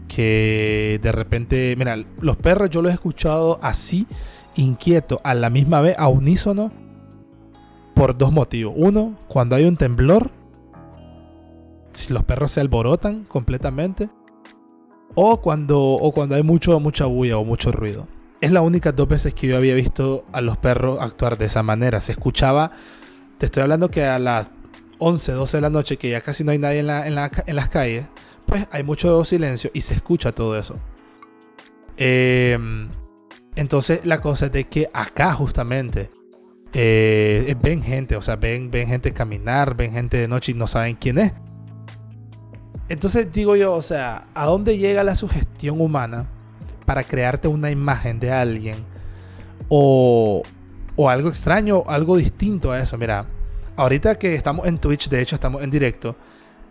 [0.09, 4.07] Que de repente, mira, los perros yo los he escuchado así,
[4.55, 6.71] inquietos, a la misma vez, a unísono,
[7.95, 8.75] por dos motivos.
[8.77, 10.31] Uno, cuando hay un temblor,
[11.93, 14.09] si los perros se alborotan completamente.
[15.15, 18.09] O cuando, o cuando hay mucho, mucha bulla o mucho ruido.
[18.41, 21.63] Es la única dos veces que yo había visto a los perros actuar de esa
[21.63, 22.01] manera.
[22.01, 22.73] Se escuchaba,
[23.39, 24.49] te estoy hablando que a las
[24.99, 27.69] 11, 12 de la noche, que ya casi no hay nadie en, la- en las
[27.69, 28.07] calles,
[28.47, 30.77] pues hay mucho silencio y se escucha todo eso.
[31.97, 32.59] Eh,
[33.57, 36.11] entonces la cosa es de que acá justamente
[36.73, 40.67] eh, ven gente, o sea, ven, ven gente caminar, ven gente de noche y no
[40.67, 41.33] saben quién es.
[42.89, 46.27] Entonces digo yo, o sea, ¿a dónde llega la sugestión humana
[46.85, 48.77] para crearte una imagen de alguien?
[49.69, 50.43] O,
[50.97, 52.99] o algo extraño, algo distinto a eso.
[52.99, 53.25] Mira,
[53.77, 56.17] ahorita que estamos en Twitch, de hecho estamos en directo,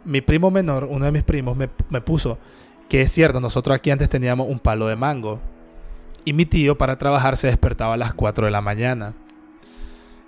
[0.06, 2.38] mi primo menor, uno de mis primos, me, me puso
[2.90, 5.40] que es cierto, nosotros aquí antes teníamos un palo de mango.
[6.26, 9.16] Y mi tío para trabajar se despertaba a las 4 de la mañana.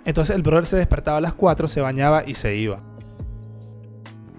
[0.04, 2.80] Entonces el brother se despertaba a las 4, se bañaba y se iba.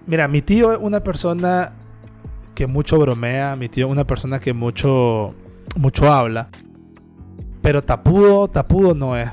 [0.06, 1.72] Mira, mi tío es una persona
[2.54, 5.34] que mucho bromea, mi tío es una persona que mucho,
[5.76, 6.48] mucho habla.
[7.60, 9.30] Pero tapudo, tapudo no es.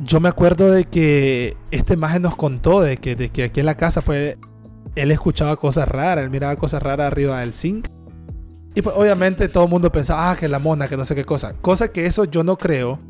[0.00, 3.66] Yo me acuerdo de que este imagen nos contó de que, de que aquí en
[3.66, 4.36] la casa, pues,
[4.94, 7.88] él escuchaba cosas raras, él miraba cosas raras arriba del zinc.
[8.74, 11.24] Y pues obviamente todo el mundo pensaba, ah, que la mona, que no sé qué
[11.24, 11.54] cosa.
[11.54, 13.00] Cosa que eso yo no creo,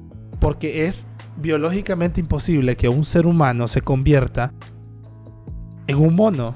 [0.40, 4.52] porque es biológicamente imposible que un ser humano se convierta
[5.86, 6.54] en un mono.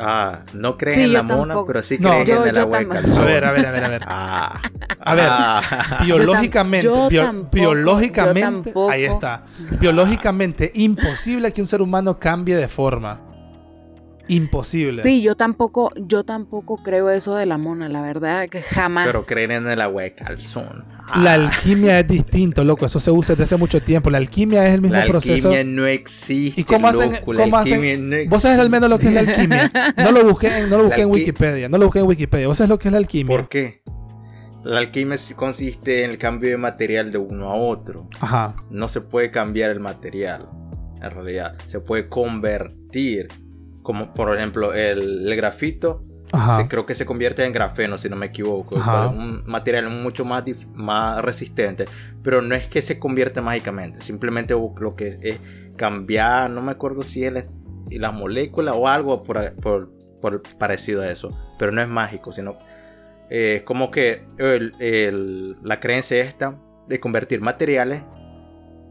[0.00, 3.22] Ah, no creen en la mona, pero sí creen en el agua de calzón.
[3.22, 4.02] A ver, a ver, a ver, a ver.
[4.06, 4.60] Ah.
[5.00, 5.98] A ver, ah.
[6.04, 6.88] biológicamente,
[7.52, 9.44] biológicamente, ahí está.
[9.78, 13.29] Biológicamente imposible que un ser humano cambie de forma.
[14.30, 15.02] Imposible.
[15.02, 19.04] Sí, yo tampoco, yo tampoco creo eso de la mona, la verdad, que jamás.
[19.06, 20.84] Pero creen en el agua de calzón.
[21.16, 22.86] La alquimia es distinto, loco.
[22.86, 24.08] Eso se usa desde hace mucho tiempo.
[24.08, 25.50] La alquimia es el mismo proceso.
[25.50, 26.60] La alquimia no existe.
[26.60, 27.18] ¿Y cómo hacen?
[27.24, 28.28] Cómo hacen?
[28.28, 29.72] Vos sabés al menos lo que es la alquimia.
[29.96, 31.68] No lo busqué, no lo busqué en Wikipedia.
[31.68, 32.46] No lo busqué en Wikipedia.
[32.46, 33.36] ¿Vos sabés lo que es la alquimia?
[33.36, 33.82] ¿Por qué?
[34.62, 38.08] La alquimia consiste en el cambio de material de uno a otro.
[38.20, 38.54] Ajá.
[38.70, 40.48] No se puede cambiar el material.
[41.02, 43.28] En realidad, se puede convertir
[43.82, 46.04] como por ejemplo el, grafito,
[46.68, 48.76] creo que se convierte en grafeno, si no me equivoco.
[48.76, 51.86] Un material mucho más, más resistente.
[52.22, 54.02] Pero no es que se convierte mágicamente.
[54.02, 55.38] Simplemente lo que es
[55.76, 57.48] cambiar, no me acuerdo si es
[57.90, 61.30] las moléculas o algo por, por, parecido a eso.
[61.58, 62.58] Pero no es mágico, sino
[63.30, 64.24] eh, como que
[65.62, 68.02] la creencia esta de convertir materiales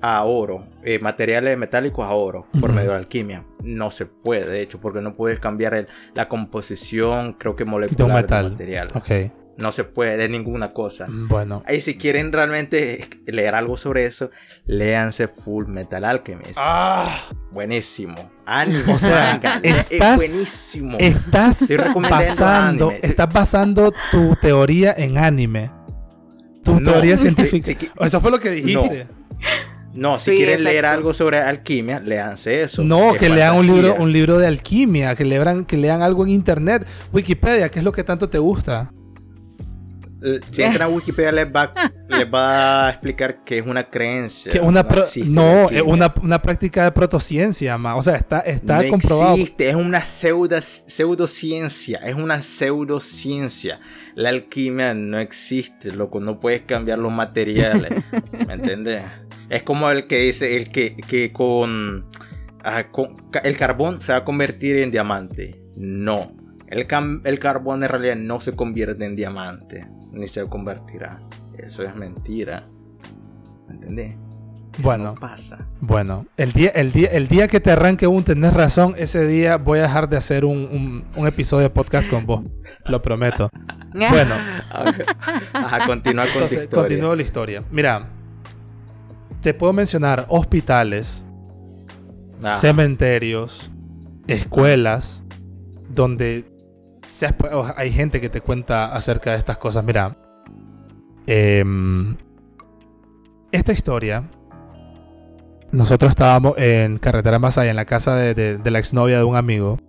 [0.01, 3.45] a oro, eh, materiales metálicos a oro por medio de alquimia.
[3.63, 8.51] No se puede, de hecho, porque no puedes cambiar la composición, creo que molecular del
[8.51, 8.87] material.
[8.93, 9.31] Okay.
[9.57, 11.07] No se puede de ninguna cosa.
[11.09, 11.63] Mm, bueno.
[11.67, 14.31] Ahí si quieren realmente leer algo sobre eso,
[14.65, 16.57] léanse Full Metal Alchemist.
[16.57, 17.25] Ah.
[17.51, 18.31] Buenísimo.
[18.45, 20.97] Ánimo, o sea, estás, es buenísimo.
[20.97, 21.67] Estás
[22.09, 25.71] basando, estás basando tu teoría en anime.
[26.63, 27.87] Tu teoría científica.
[27.99, 29.05] eso fue lo que dijiste.
[29.05, 29.19] No,
[30.19, 32.83] si quieren leer algo sobre alquimia, léanse eso.
[32.83, 36.29] No, que lean un libro, un libro de alquimia, que lean, que lean algo en
[36.29, 36.85] internet.
[37.11, 38.91] Wikipedia, ¿qué es lo que tanto te gusta?
[40.21, 41.71] Eh, si entran a Wikipedia les va,
[42.09, 44.51] les va a explicar que es una creencia.
[44.51, 44.85] Que una
[45.27, 47.95] no, es una, una, práctica de protociencia, ma.
[47.95, 49.35] o sea, está, está no comprobado.
[49.35, 53.79] Existe, es una pseudo, pseudociencia, es una pseudociencia.
[54.15, 58.03] La alquimia no existe, loco, no puedes cambiar los materiales,
[58.45, 59.03] ¿me entiendes?
[59.49, 62.05] Es como el que dice el que, que con,
[63.43, 65.59] el carbón se va a convertir en diamante.
[65.77, 66.31] No.
[66.67, 66.85] El,
[67.23, 69.87] el carbón en realidad no se convierte en diamante.
[70.11, 71.19] Ni se convertirá.
[71.57, 72.63] Eso es mentira.
[73.67, 74.15] ¿Me entendés?
[74.81, 75.67] bueno, pasa.
[75.81, 79.57] Bueno, el día, el, día, el día que te arranque un tenés razón, ese día
[79.57, 82.45] voy a dejar de hacer un, episodio de podcast con vos.
[82.85, 83.49] Lo prometo.
[83.93, 84.35] bueno.
[85.53, 86.69] Ajá, continúa con tu historia.
[86.69, 87.63] Continúo la historia.
[87.71, 88.01] Mira,
[89.41, 91.25] te puedo mencionar hospitales,
[92.59, 93.71] cementerios,
[94.27, 95.23] escuelas,
[95.89, 96.45] donde
[97.75, 99.83] hay gente que te cuenta acerca de estas cosas.
[99.83, 100.17] Mira,
[101.27, 102.15] em,
[103.51, 104.29] esta historia,
[105.71, 109.79] nosotros estábamos en Carretera Masaya, en la casa de, la exnovia de un amigo.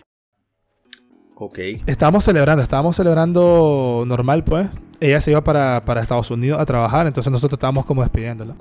[1.37, 1.59] Ok.
[1.87, 4.69] Estábamos celebrando, estábamos celebrando normal, pues.
[5.01, 8.55] Ella se iba para, para Estados Unidos a trabajar, entonces nosotros estábamos como despidiéndola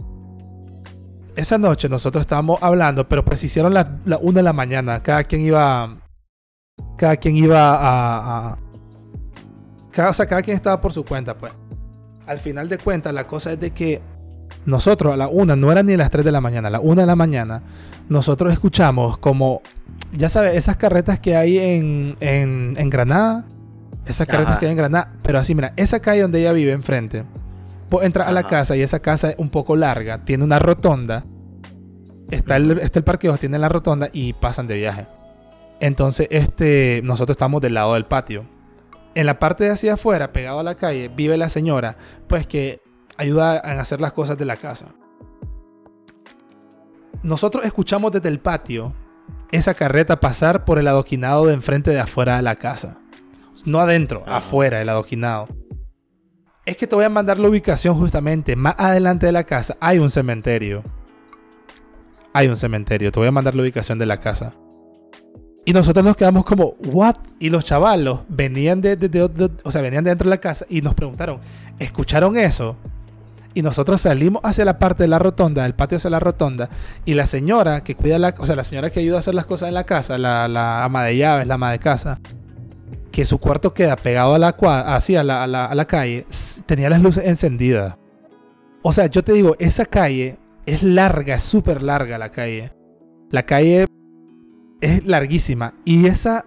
[1.35, 5.01] esa noche nosotros estábamos hablando, pero pues hicieron la, la una de la mañana.
[5.01, 5.97] Cada quien iba.
[6.97, 8.57] Cada quien iba a.
[9.91, 11.53] cada, o sea, cada quien estaba por su cuenta, pues.
[12.25, 14.01] Al final de cuentas, la cosa es de que
[14.65, 17.01] nosotros a la una, no era ni las 3 de la mañana, a la una
[17.01, 17.63] de la mañana,
[18.07, 19.61] nosotros escuchamos como.
[20.11, 23.45] Ya sabes, esas carretas que hay en, en, en Granada.
[24.05, 25.13] Esas carretas que hay en Granada.
[25.23, 27.25] Pero así, mira, esa calle donde ella vive enfrente
[27.89, 31.23] Vos entras a la casa y esa casa es un poco larga, tiene una rotonda.
[32.29, 35.07] Está el, está el parqueo, tiene la rotonda y pasan de viaje.
[35.79, 38.45] Entonces, este, nosotros estamos del lado del patio.
[39.15, 41.97] En la parte de hacia afuera, pegado a la calle, vive la señora,
[42.27, 42.81] pues que
[43.17, 44.87] ayuda a hacer las cosas de la casa.
[47.23, 48.93] Nosotros escuchamos desde el patio
[49.51, 52.99] esa carreta pasar por el adoquinado de enfrente de afuera de la casa.
[53.65, 55.47] No adentro, afuera, el adoquinado.
[56.69, 58.55] Es que te voy a mandar la ubicación justamente.
[58.55, 60.83] Más adelante de la casa hay un cementerio.
[62.31, 63.11] Hay un cementerio.
[63.11, 64.53] Te voy a mandar la ubicación de la casa.
[65.65, 67.15] Y nosotros nos quedamos como, ¿what?
[67.39, 68.93] Y los chavalos venían de,
[69.63, 71.39] o sea, venían de dentro de la casa y nos preguntaron,
[71.79, 72.77] ¿escucharon eso?
[73.55, 76.69] y nosotros salimos hacia la parte de la rotonda, del patio hacia la rotonda,
[77.03, 79.47] y la señora que cuida la, o sea, la señora que ayuda a hacer las
[79.47, 82.19] cosas en la casa, la, la ama de llaves, la ama de casa,
[83.11, 84.49] que su cuarto queda pegado a la,
[84.87, 86.25] así a la, a la, a la calle,
[86.65, 87.95] tenía las luces encendidas.
[88.81, 92.73] O sea, yo te digo, esa calle es larga, es súper larga la calle.
[93.31, 93.85] La calle
[94.81, 96.45] es larguísima y esa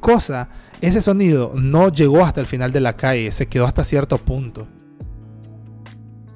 [0.00, 0.48] cosa,
[0.80, 4.68] ese sonido no llegó hasta el final de la calle, se quedó hasta cierto punto.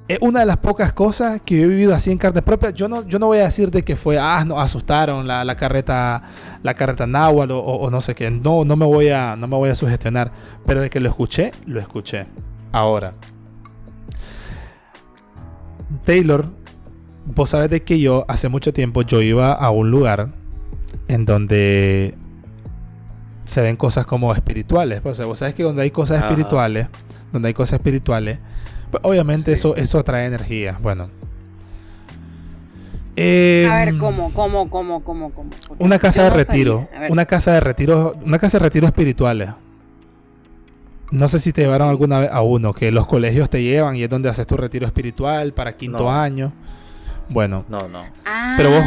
[0.07, 2.69] Es una de las pocas cosas que yo he vivido así en carne propia.
[2.69, 5.55] Yo no, yo no voy a decir de que fue, ah, no, asustaron la, la
[5.55, 6.21] carreta,
[6.61, 8.29] la carreta náhuatl o, no sé qué.
[8.29, 10.31] No, no me voy a, no me voy a sugestionar.
[10.65, 12.27] Pero de que lo escuché, lo escuché.
[12.71, 13.13] Ahora,
[16.03, 16.49] Taylor,
[17.25, 20.29] vos sabes de que yo hace mucho tiempo yo iba a un lugar
[21.07, 22.15] en donde
[23.45, 25.01] se ven cosas como espirituales.
[25.03, 26.89] O sea, vos sabes que donde hay cosas espirituales,
[27.31, 28.37] donde hay cosas espirituales,
[29.01, 30.77] obviamente eso, eso trae energía.
[30.81, 31.09] Bueno.
[33.17, 35.49] a ver, em, ¿cómo, cómo, cómo, cómo, cómo?
[35.79, 36.87] Una casa de retiro.
[37.09, 38.15] Una casa de retiro.
[38.23, 39.49] Una casa de retiro espirituales.
[41.11, 44.03] No sé si te llevaron alguna vez a uno, que los colegios te llevan y
[44.03, 46.51] es donde haces tu retiro espiritual para quinto año.
[47.29, 47.65] Bueno.
[47.69, 48.03] No, no.
[48.25, 48.83] Ah, pero vos.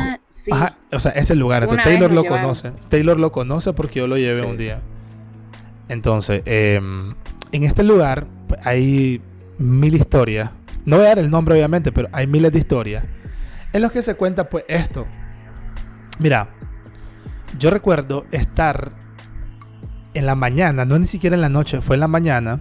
[0.93, 1.67] o sea, es el lugar.
[1.83, 2.73] Taylor lo conoce.
[2.89, 4.81] Taylor lo conoce porque yo lo llevé un día.
[5.89, 7.15] Entonces, em,
[7.53, 9.23] en este lugar pues, hay
[9.59, 10.51] mil historias.
[10.85, 13.05] No voy a dar el nombre, obviamente, pero hay miles de historias.
[13.73, 15.07] En los que se cuenta, pues, esto.
[16.19, 16.49] Mira,
[17.59, 18.93] yo recuerdo estar
[20.15, 22.61] en la mañana, no ni siquiera en la noche, fue en la mañana,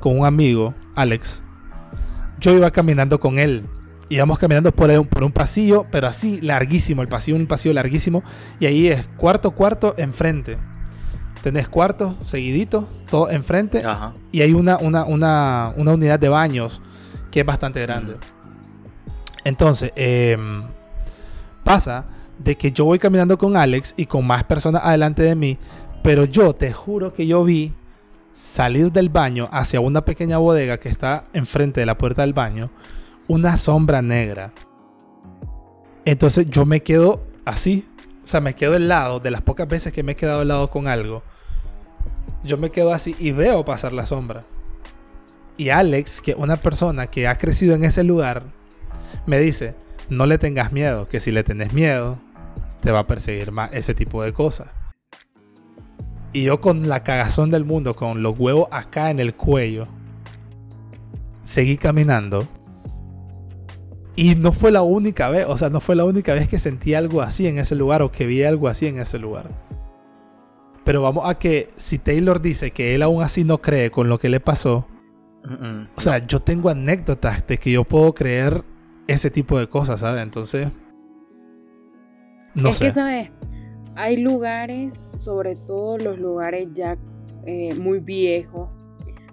[0.00, 1.42] con un amigo, Alex.
[2.40, 3.66] Yo iba caminando con él.
[4.08, 8.22] Íbamos caminando por un, por un pasillo, pero así larguísimo, el pasillo, un pasillo larguísimo.
[8.60, 10.58] Y ahí es cuarto, cuarto, enfrente.
[11.42, 13.82] Tenés cuartos seguiditos, todo enfrente.
[14.30, 16.80] Y hay una, una, una, una, unidad de baños
[17.30, 18.16] que es bastante grande.
[19.44, 20.64] Entonces, em,
[21.64, 22.04] pasa
[22.38, 25.58] de que yo voy caminando con Alex y con más personas adelante de mí,
[26.02, 27.74] pero yo te juro que yo vi
[28.32, 32.70] salir del baño hacia una pequeña bodega que está enfrente de la puerta del baño
[33.28, 34.52] una sombra negra.
[36.04, 37.88] Entonces yo me quedo así.
[38.24, 40.48] O sea, me quedo al lado de las pocas veces que me he quedado al
[40.48, 41.22] lado con algo.
[42.44, 44.42] Yo me quedo así y veo pasar la sombra.
[45.56, 48.44] Y Alex, que una persona que ha crecido en ese lugar,
[49.26, 49.74] me dice,
[50.08, 52.18] no le tengas miedo, que si le tenés miedo,
[52.80, 54.68] te va a perseguir más ese tipo de cosas.
[56.32, 59.84] Y yo con la cagazón del mundo, con los huevos acá en el cuello,
[61.44, 62.48] seguí caminando.
[64.16, 66.94] Y no fue la única vez, o sea, no fue la única vez que sentí
[66.94, 69.50] algo así en ese lugar o que vi algo así en ese lugar.
[70.84, 74.18] Pero vamos a que si Taylor dice que él aún así no cree con lo
[74.18, 74.86] que le pasó,
[75.96, 78.64] o sea, yo tengo anécdotas de que yo puedo creer
[79.06, 80.22] ese tipo de cosas, ¿sabes?
[80.22, 80.68] Entonces,
[82.54, 82.86] no es sé.
[82.86, 83.30] Que, ¿sabes?
[83.94, 86.96] Hay lugares, sobre todo los lugares ya
[87.44, 88.70] eh, muy viejos,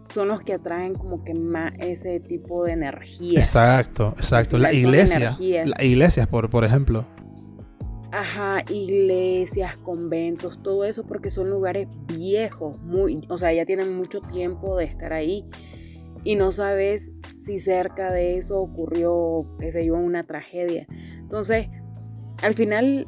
[0.08, 3.40] son los que atraen como que más ese tipo de energía.
[3.40, 4.58] Exacto, exacto.
[4.58, 5.40] La iglesia, las
[5.84, 7.06] iglesias, por, por ejemplo.
[8.12, 14.20] Ajá, iglesias, conventos, todo eso porque son lugares viejos, muy, o sea, ya tienen mucho
[14.20, 15.46] tiempo de estar ahí
[16.24, 17.12] y no sabes
[17.46, 20.88] si cerca de eso ocurrió, qué sé yo, una tragedia.
[21.20, 21.68] Entonces,
[22.42, 23.08] al final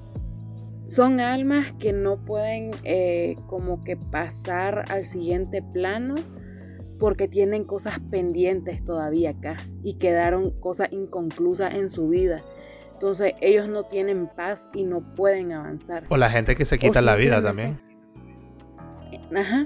[0.87, 6.15] son almas que no pueden eh, como que pasar al siguiente plano
[6.99, 12.43] porque tienen cosas pendientes todavía acá y quedaron cosas inconclusas en su vida.
[13.01, 16.03] Entonces ellos no tienen paz y no pueden avanzar.
[16.09, 17.81] O la gente que se quita la vida también.
[19.35, 19.65] Ajá.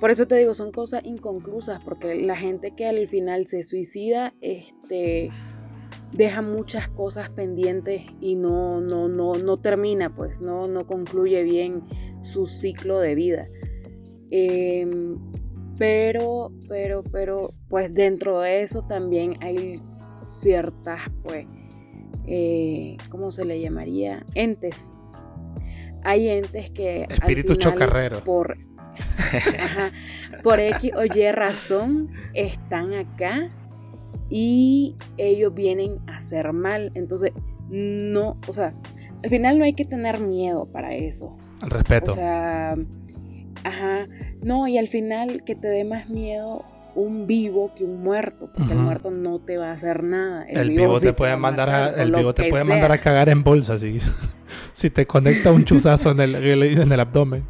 [0.00, 4.32] Por eso te digo, son cosas inconclusas, porque la gente que al final se suicida,
[4.40, 5.28] este,
[6.12, 11.82] deja muchas cosas pendientes y no, no, no, no termina, pues, no, no concluye bien
[12.22, 13.46] su ciclo de vida.
[14.30, 15.18] Em,
[15.78, 19.82] pero, pero, pero, pues dentro de eso también hay
[20.40, 21.46] ciertas, pues,
[22.26, 24.24] eh, ¿cómo se le llamaría?
[24.34, 24.88] Entes.
[26.02, 27.06] Hay entes que...
[27.08, 28.22] Espíritu chocarrero.
[28.22, 28.58] Por,
[30.42, 33.48] por X o Y razón están acá
[34.30, 36.92] y ellos vienen a hacer mal.
[36.94, 37.32] Entonces,
[37.68, 38.74] no, o sea,
[39.22, 41.36] al final no hay que tener miedo para eso.
[41.60, 42.12] Al respeto.
[42.12, 42.76] O sea,
[43.64, 44.06] ajá,
[44.42, 46.64] no, y al final que te dé más miedo
[46.96, 50.44] un vivo que un muerto, porque el muerto no te va a hacer nada.
[50.48, 53.78] El, vivo, te puede mandar a, el vivo te puede mandar a cagar en bolsa
[53.78, 53.98] si,
[54.72, 57.44] si te conecta un chuzazo en el, en el abdomen.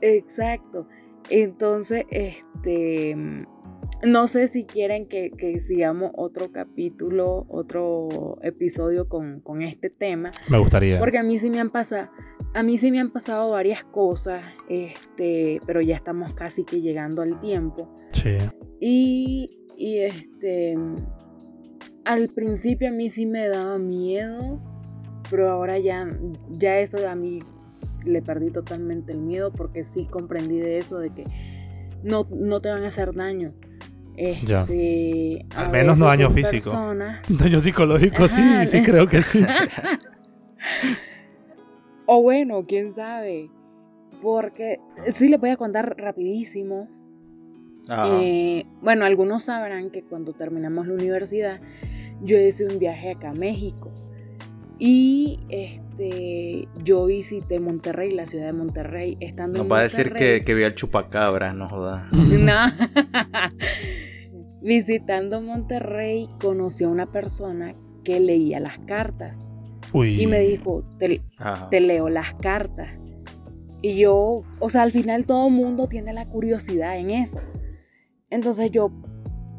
[0.00, 0.86] Exacto.
[1.28, 3.16] Entonces, este
[4.02, 10.30] no sé si quieren que, sigamos otro capítulo, otro episodio con, este tema.
[10.48, 10.98] Me gustaría.
[10.98, 12.10] Porque a mí sí me han pasado,
[12.54, 17.22] a mí sí me han pasado varias cosas, este, pero ya estamos casi que llegando
[17.22, 17.94] al tiempo.
[18.12, 18.38] Sí.
[18.80, 20.76] Y, y este,
[22.04, 24.60] al principio a mí sí me daba miedo,
[25.30, 26.08] pero ahora ya,
[26.50, 27.38] ya eso a mí
[28.04, 31.24] le perdí totalmente el miedo porque sí comprendí de eso, de que
[32.02, 33.52] no, no te van a hacer daño.
[34.16, 36.72] Este, Al menos no daño físico.
[37.28, 39.46] Daño psicológico, sí, sí creo que sí.
[42.12, 43.50] o bueno, quién sabe.
[44.20, 44.80] Porque
[45.14, 46.88] sí les voy a contar rapidísimo.
[48.04, 51.60] Eh, bueno, algunos sabrán que cuando terminamos la universidad,
[52.20, 53.92] yo hice un viaje acá a México.
[54.80, 60.42] Y este, yo visité Monterrey, la ciudad de Monterrey, estando no va a decir que,
[60.44, 62.08] que vi al chupacabra, no joda.
[62.12, 62.66] no.
[64.62, 69.49] Visitando Monterrey conocí a una persona que leía las cartas.
[69.92, 72.88] Y me dijo, te, leo las cartas.
[73.82, 77.40] Y yo, o sea, al final todo el mundo tiene la curiosidad en eso.
[78.28, 78.90] Entonces yo,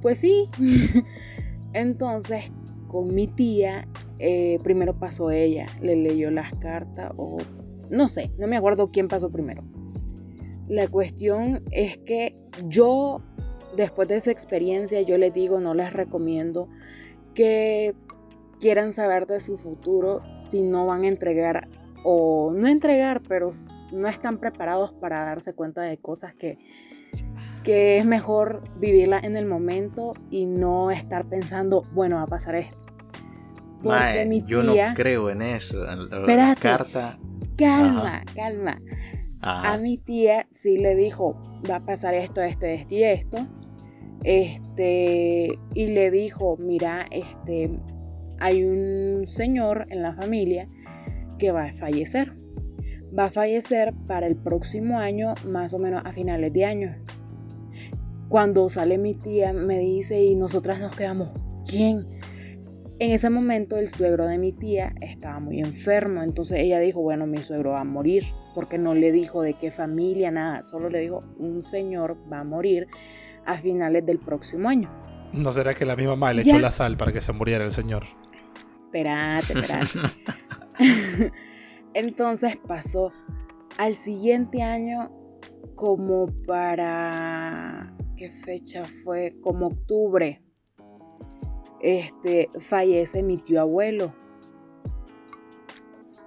[0.01, 0.47] pues sí.
[1.73, 2.51] Entonces,
[2.88, 3.88] con mi tía,
[4.19, 7.38] eh, primero pasó ella, le leyó las cartas o
[7.89, 9.63] no sé, no me acuerdo quién pasó primero.
[10.67, 12.36] La cuestión es que
[12.67, 13.21] yo
[13.75, 16.69] después de esa experiencia yo les digo, no les recomiendo
[17.34, 17.93] que
[18.62, 21.68] quieran saber de su futuro si no van a entregar
[22.03, 23.51] o no entregar, pero
[23.91, 26.57] no están preparados para darse cuenta de cosas que,
[27.64, 32.55] que es mejor vivirla en el momento y no estar pensando, bueno, va a pasar
[32.55, 32.86] esto.
[33.84, 35.84] Porque yo no creo en eso.
[35.84, 37.18] la carta.
[37.57, 38.78] Calma, calma.
[39.41, 41.36] A mi tía sí le dijo,
[41.70, 43.47] va a pasar esto, esto, esto y esto
[44.24, 47.72] este, y le dijo, mira, este,
[48.41, 50.67] hay un señor en la familia
[51.37, 52.33] que va a fallecer.
[53.17, 56.95] Va a fallecer para el próximo año, más o menos a finales de año.
[58.29, 61.29] Cuando sale mi tía, me dice, y nosotras nos quedamos,
[61.67, 62.07] ¿quién?
[62.97, 67.27] En ese momento el suegro de mi tía estaba muy enfermo, entonces ella dijo, bueno,
[67.27, 68.25] mi suegro va a morir,
[68.55, 72.43] porque no le dijo de qué familia, nada, solo le dijo, un señor va a
[72.43, 72.87] morir
[73.45, 74.89] a finales del próximo año.
[75.33, 77.71] ¿No será que la misma mamá le echó la sal para que se muriera el
[77.71, 78.05] señor?
[78.91, 79.99] Espérate, espérate.
[81.93, 83.13] Entonces pasó
[83.77, 85.11] al siguiente año
[85.75, 87.95] como para...
[88.17, 89.35] ¿Qué fecha fue?
[89.41, 90.43] Como octubre.
[91.79, 94.13] Este, fallece mi tío abuelo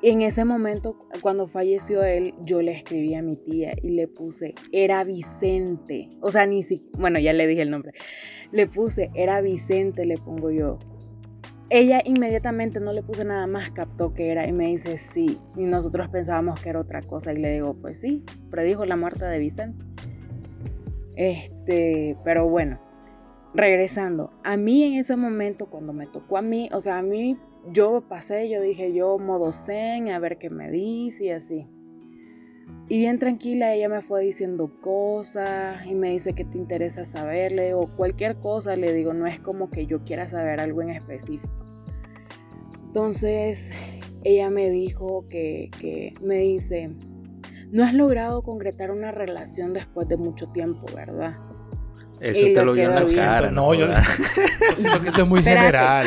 [0.05, 4.55] en ese momento, cuando falleció él, yo le escribí a mi tía y le puse,
[4.71, 6.11] era Vicente.
[6.21, 7.93] O sea, ni si, bueno, ya le dije el nombre.
[8.53, 10.79] Le puse, era Vicente, le pongo yo.
[11.71, 15.39] Ella inmediatamente no le puse nada más, captó que era y me dice sí.
[15.57, 19.25] Y nosotros pensábamos que era otra cosa y le digo, pues sí, predijo la muerte
[19.25, 19.85] de Vicente.
[21.17, 22.79] Este, pero bueno,
[23.55, 27.39] regresando, a mí en ese momento, cuando me tocó a mí, o sea, a mí
[27.73, 31.67] yo pasé, yo dije, yo modo zen, a ver qué me dice y así.
[32.89, 37.73] Y bien tranquila, ella me fue diciendo cosas y me dice que te interesa saberle
[37.73, 41.49] o cualquier cosa, le digo, no es como que yo quiera saber algo en específico.
[42.87, 43.71] Entonces,
[44.23, 46.91] ella me dijo que, que me dice,
[47.71, 51.37] no has logrado concretar una relación después de mucho tiempo, ¿verdad?
[52.21, 53.51] Eso te lo vio en la cara.
[53.51, 53.87] No, yo,
[54.77, 56.07] siento que eso es muy general.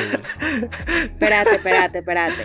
[1.03, 2.43] Espérate, espérate, espérate.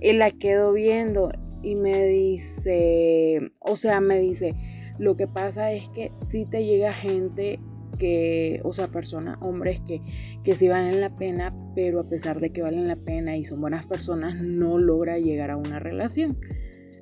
[0.00, 1.32] Y la quedo viendo
[1.62, 4.52] y me dice, o sea, me dice,
[4.98, 7.58] lo que pasa es que si te llega gente
[7.98, 10.00] que, o sea, personas, hombres que,
[10.42, 13.60] que sí valen la pena, pero a pesar de que valen la pena y son
[13.60, 16.38] buenas personas, no logra llegar a una relación.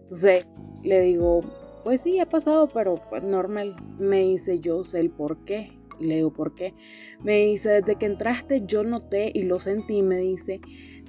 [0.03, 0.47] Entonces,
[0.83, 1.41] le digo,
[1.85, 3.77] pues sí, ha pasado, pero pues, normal.
[3.99, 5.73] Me dice, yo sé el por qué.
[5.99, 6.75] Y le digo, ¿por qué?
[7.23, 10.61] Me dice, desde que entraste yo noté y lo sentí, me dice,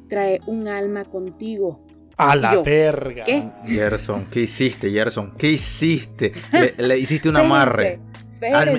[0.07, 1.85] trae un alma contigo.
[2.21, 3.23] A la verga.
[3.23, 3.49] ¿Qué?
[3.65, 5.33] Gerson, ¿qué hiciste, Gerson?
[5.37, 6.31] ¿Qué hiciste?
[6.77, 7.99] Le, hiciste un amarre.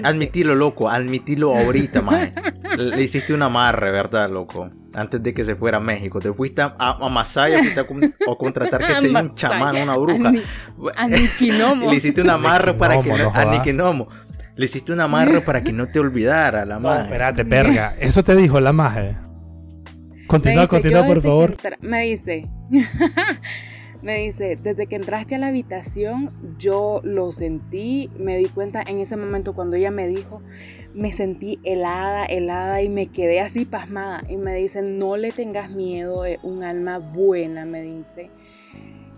[0.04, 2.32] admitilo, loco, admitilo ahorita, mae.
[2.76, 4.70] Le hiciste un amarre, ¿verdad, loco?
[4.94, 6.20] Antes de que se fuera a México.
[6.20, 10.32] Te fuiste a, a Masaya fuiste a, contratar que sea un chamán, una bruja.
[10.96, 13.44] A Le hiciste un amarre para que no, a
[14.54, 17.94] le hiciste una amarre para que no te olvidara la no, espérate, verga.
[17.98, 19.20] Eso te dijo la magia.
[20.26, 21.56] Continúa, continúa, por favor.
[21.80, 22.42] Me dice.
[24.02, 28.98] Me dice, desde que entraste a la habitación, yo lo sentí, me di cuenta en
[28.98, 30.42] ese momento cuando ella me dijo,
[30.92, 34.20] me sentí helada, helada y me quedé así pasmada.
[34.28, 38.30] Y me dice, no le tengas miedo, es un alma buena, me dice.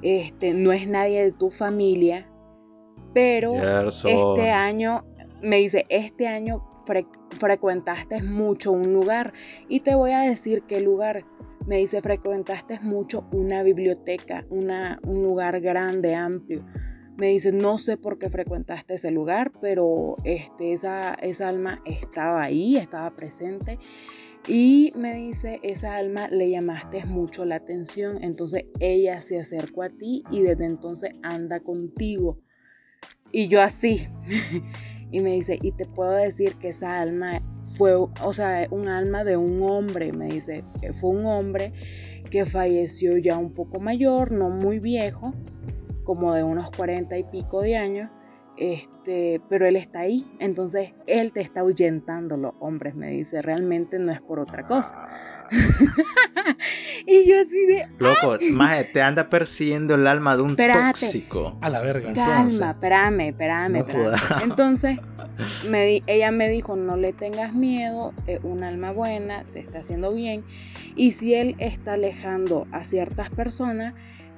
[0.02, 2.28] Este, no es nadie de tu familia,
[3.14, 5.02] pero este año,
[5.40, 6.62] me dice, este año
[7.38, 9.32] frecuentaste mucho un lugar
[9.68, 11.24] y te voy a decir qué lugar.
[11.66, 16.64] Me dice, frecuentaste mucho una biblioteca, una, un lugar grande, amplio.
[17.16, 22.42] Me dice, no sé por qué frecuentaste ese lugar, pero este, esa, esa alma estaba
[22.42, 23.78] ahí, estaba presente.
[24.46, 29.88] Y me dice, esa alma le llamaste mucho la atención, entonces ella se acercó a
[29.88, 32.40] ti y desde entonces anda contigo.
[33.32, 34.06] Y yo así.
[35.14, 37.40] y me dice, y te puedo decir que esa alma
[37.76, 40.64] fue, o sea, un alma de un hombre, me dice,
[41.00, 41.72] fue un hombre
[42.30, 45.32] que falleció ya un poco mayor, no muy viejo,
[46.02, 48.10] como de unos cuarenta y pico de años,
[48.56, 54.00] este, pero él está ahí, entonces él te está ahuyentando los hombres, me dice, realmente
[54.00, 55.08] no es por otra cosa.
[57.06, 57.88] y yo así de.
[57.98, 61.58] Loco, más te anda persiguiendo el alma de un tóxico.
[61.60, 62.12] A la verga.
[62.12, 63.84] Calma, espérame, espérame,
[64.42, 64.98] Entonces,
[65.68, 70.12] me ella me dijo: No le tengas miedo, es un alma buena, te está haciendo
[70.12, 70.44] bien.
[70.96, 73.94] Y si él está alejando a ciertas personas,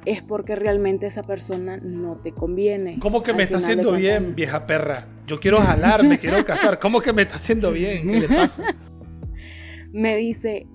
[0.07, 2.99] es porque realmente esa persona no te conviene.
[3.01, 5.07] ¿Cómo que me está haciendo bien, vieja perra?
[5.27, 6.79] Yo quiero jalar, me quiero casar.
[6.79, 8.07] ¿Cómo que me está haciendo bien?
[8.07, 8.63] ¿Qué le pasa?
[9.93, 10.67] me dice,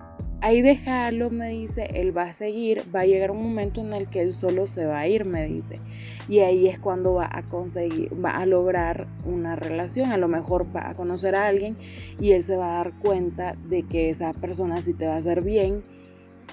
[0.41, 4.09] ahí déjalo, me dice, él va a seguir, va a llegar un momento en el
[4.09, 5.79] que él solo se va a ir, me dice.
[6.27, 10.65] Y ahí es cuando va a conseguir, va a lograr una relación, a lo mejor
[10.75, 11.75] va a conocer a alguien
[12.19, 15.17] y él se va a dar cuenta de que esa persona sí te va a
[15.17, 15.83] hacer bien.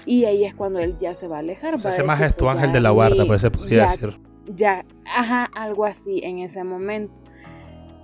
[0.05, 1.79] Y ahí es cuando él ya se va a alejar.
[1.79, 4.19] Se hace más es tu pues ángel de la guarda, pues se podría decir.
[4.47, 7.21] Ya, ajá, algo así en ese momento.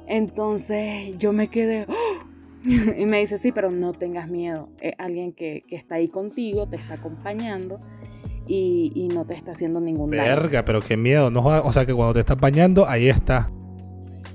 [0.07, 2.24] Entonces yo me quedé, ¡oh!
[2.97, 4.69] y me dice, sí, pero no tengas miedo.
[4.81, 7.79] Es alguien que, está ahí contigo, te está acompañando
[8.47, 10.23] y, no te está haciendo ningún daño.
[10.23, 11.29] Verga, pero qué miedo.
[11.29, 13.51] No, o sea que cuando te estás bañando, ahí está.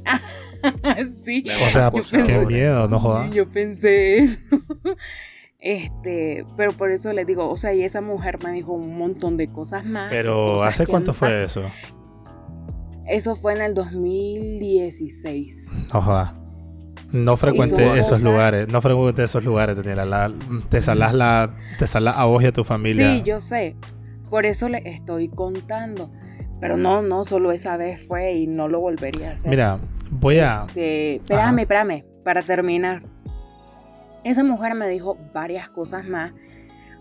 [1.25, 1.43] sí.
[1.67, 3.35] O sea, pues, qué miedo, no jodas.
[3.35, 4.39] Yo pensé eso.
[5.63, 9.37] Este, pero por eso les digo, o sea, y esa mujer me dijo un montón
[9.37, 10.09] de cosas más.
[10.11, 11.63] Pero, ¿hace cuánto fue eso?
[13.07, 15.67] Eso fue en el 2016.
[15.93, 16.40] No jodas.
[17.13, 20.33] No frecuente esos lugares, no frecuente esos lugares, Daniela.
[20.69, 23.15] te salas la, te salas a vos y a tu familia.
[23.15, 23.77] Sí, yo sé.
[24.29, 26.11] Por eso le estoy contando.
[26.61, 29.51] Pero no, no, solo esa vez fue y no lo volvería a hacer.
[29.51, 29.81] Mira,
[30.11, 30.67] voy a.
[30.69, 33.03] Este, espérame, espérame, para terminar.
[34.23, 36.33] Esa mujer me dijo varias cosas más,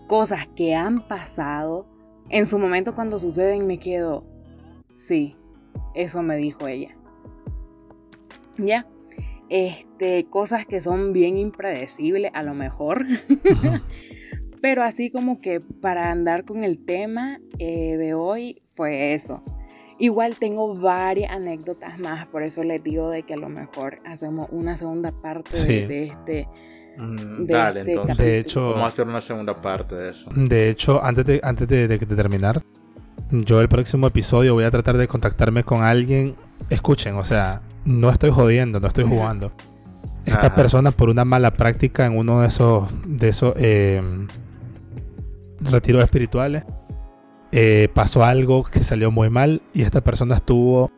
[0.06, 1.86] cosas que han pasado.
[2.30, 4.24] En su momento cuando suceden me quedo,
[4.94, 5.36] sí,
[5.94, 6.96] eso me dijo ella.
[8.56, 8.86] Ya
[9.50, 13.04] este, cosas que son bien impredecibles a lo mejor.
[14.62, 19.42] Pero así como que para andar con el tema eh, de hoy fue eso.
[19.98, 24.48] Igual tengo varias anécdotas más, por eso les digo de que a lo mejor hacemos
[24.50, 26.48] una segunda parte de, este...
[26.96, 28.18] Mm, dale, este entonces.
[28.18, 30.30] De hecho, vamos a hacer una segunda parte de eso.
[30.34, 32.62] De hecho, antes de, antes de, de terminar,
[33.30, 36.34] yo el próximo episodio voy a tratar de contactarme con alguien.
[36.70, 39.52] Escuchen, o sea, no estoy jodiendo, no estoy jugando.
[40.24, 44.00] Esta persona por una mala práctica en uno de esos, de esos eh,
[45.60, 46.64] retiros espirituales
[47.52, 50.92] eh, pasó algo que salió muy mal y esta persona estuvo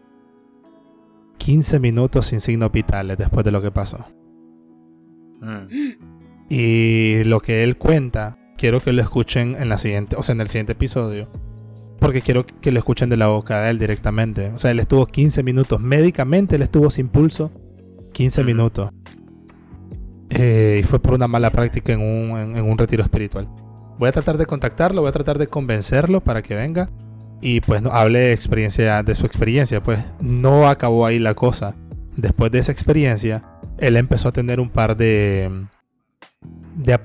[1.38, 4.04] 15 minutos sin signos vitales después de lo que pasó.
[5.40, 5.66] Mm.
[6.50, 10.42] Y lo que él cuenta, quiero que lo escuchen en la siguiente, o sea, en
[10.42, 11.28] el siguiente episodio
[12.02, 14.48] porque quiero que lo escuchen de la boca de él directamente.
[14.48, 15.80] O sea, él estuvo 15 minutos.
[15.80, 17.52] Médicamente él estuvo sin pulso
[18.12, 18.90] 15 minutos.
[20.28, 23.48] Eh, y fue por una mala práctica en un, en, un retiro espiritual.
[23.98, 26.90] Voy a tratar de contactarlo, voy a tratar de convencerlo para que venga
[27.40, 29.80] y pues no, hable de, experiencia, de su experiencia.
[29.80, 31.76] Pues no acabó ahí la cosa.
[32.16, 33.44] Después de esa experiencia,
[33.78, 35.66] él empezó a tener un par de,
[36.74, 36.98] de,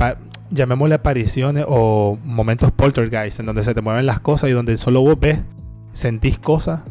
[0.50, 5.02] llamémosle apariciones o momentos poltergeist, en donde se te mueven las cosas y donde solo
[5.02, 5.40] vos ves,
[5.94, 6.82] sentís cosas.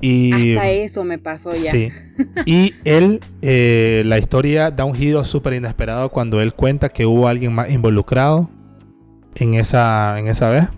[0.00, 1.70] Y, Hasta eso me pasó ya.
[1.70, 1.90] Sí.
[2.44, 7.26] Y él, eh, la historia da un giro súper inesperado cuando él cuenta que hubo
[7.26, 8.50] alguien más involucrado
[9.34, 10.68] en esa, en esa vez.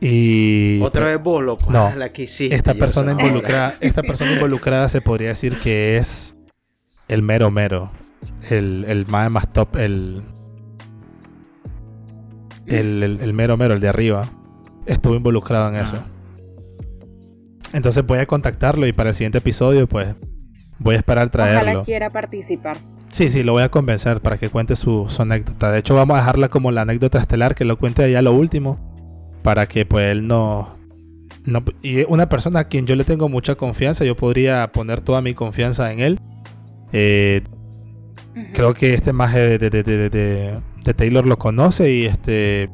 [0.00, 1.70] Y otra vez vos loco.
[1.70, 6.34] No, la que esta persona involucrada, esta persona involucrada se podría decir que es
[7.08, 7.90] el mero mero,
[8.50, 10.22] el, el más, más top, el
[12.72, 14.30] el, mero mero, el de arriba,
[14.86, 16.02] estuvo involucrado en eso.
[17.72, 20.14] Entonces voy a contactarlo y para el siguiente episodio, pues
[20.78, 21.70] voy a esperar traerlo.
[21.70, 22.76] Ojalá quiera participar.
[23.12, 25.70] Sí, sí, lo voy a convencer para que cuente su, anécdota.
[25.70, 28.78] De hecho, vamos a dejarla como la anécdota estelar, que lo cuente ya lo último,
[29.42, 30.76] para que pues él no,
[31.44, 31.62] no...
[31.82, 35.34] Y una persona a quien yo le tengo mucha confianza, yo podría poner toda mi
[35.34, 36.20] confianza en él.
[36.94, 37.42] Eh,
[38.54, 42.70] creo que este maje de, de, Taylor lo conoce y este...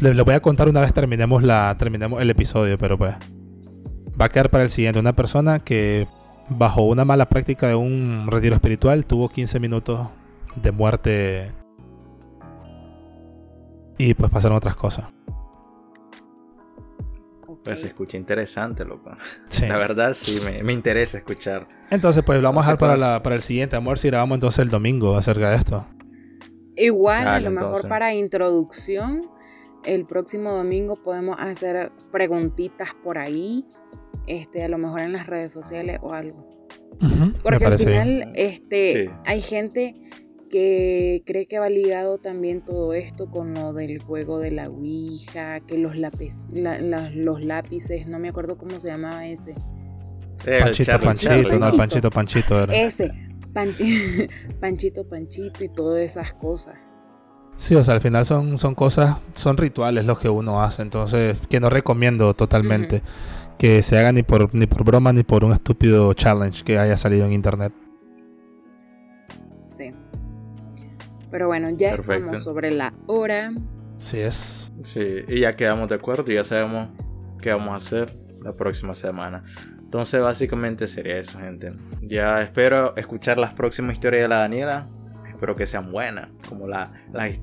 [0.00, 3.14] le, voy a contar una vez terminemos, la, terminemos el episodio, pero pues
[4.20, 4.98] va a quedar para el siguiente.
[4.98, 6.06] Una persona que
[6.48, 10.08] bajo una mala práctica de un retiro espiritual tuvo 15 minutos
[10.56, 11.52] de muerte
[13.98, 15.06] y pues pasaron otras cosas.
[17.62, 19.12] Pues se escucha interesante, loco.
[19.68, 21.68] La verdad sí, me, interesa escuchar.
[21.90, 23.76] Entonces, pues lo vamos a dejar para, la, para el siguiente.
[23.76, 25.86] Amor, si grabamos entonces el domingo acerca de esto.
[26.80, 29.30] Igual, a lo mejor para introducción,
[29.84, 33.66] el próximo domingo podemos hacer preguntitas por ahí
[34.26, 36.46] este, a lo mejor en las redes sociales o algo.
[37.42, 39.94] Porque al final este, hay gente
[40.50, 45.60] que cree que va ligado también todo esto con lo del juego de la Ouija,
[45.60, 49.54] que los, lápiz, los lápices, no me acuerdo cómo se llamaba ese.
[50.44, 52.64] panchito, panchito, no, panchito, panchito.
[52.72, 53.12] Ese,
[54.60, 56.76] panchito, panchito y todas esas cosas.
[57.56, 61.36] Sí, o sea, al final son, son cosas, son rituales los que uno hace, entonces,
[61.48, 63.02] que no recomiendo totalmente
[63.58, 66.96] que se haga ni por, ni por broma ni por un estúpido challenge que haya
[66.96, 67.74] salido en internet.
[69.76, 69.92] Sí.
[71.30, 73.52] Pero bueno, ya estamos sobre la hora.
[73.98, 74.72] Sí es.
[74.82, 76.88] Sí, y ya quedamos de acuerdo y ya sabemos
[77.38, 79.44] qué vamos a hacer la próxima semana.
[79.90, 81.72] Entonces básicamente sería eso, gente.
[82.00, 84.88] Ya espero escuchar las próximas historias de la Daniela.
[85.28, 86.92] Espero que sean buenas, como, la,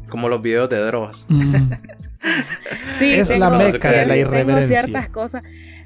[0.07, 1.25] como los videos de drogas.
[1.27, 1.73] Mm.
[2.99, 4.83] sí, es la meca de la irreverencia.
[4.83, 5.43] ciertas cosas.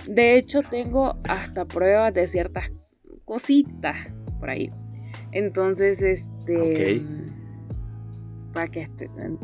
[0.07, 2.70] De hecho, tengo hasta pruebas de ciertas
[3.26, 3.95] cositas
[4.39, 4.70] por ahí.
[5.32, 7.03] Entonces, este.
[8.53, 8.88] Para que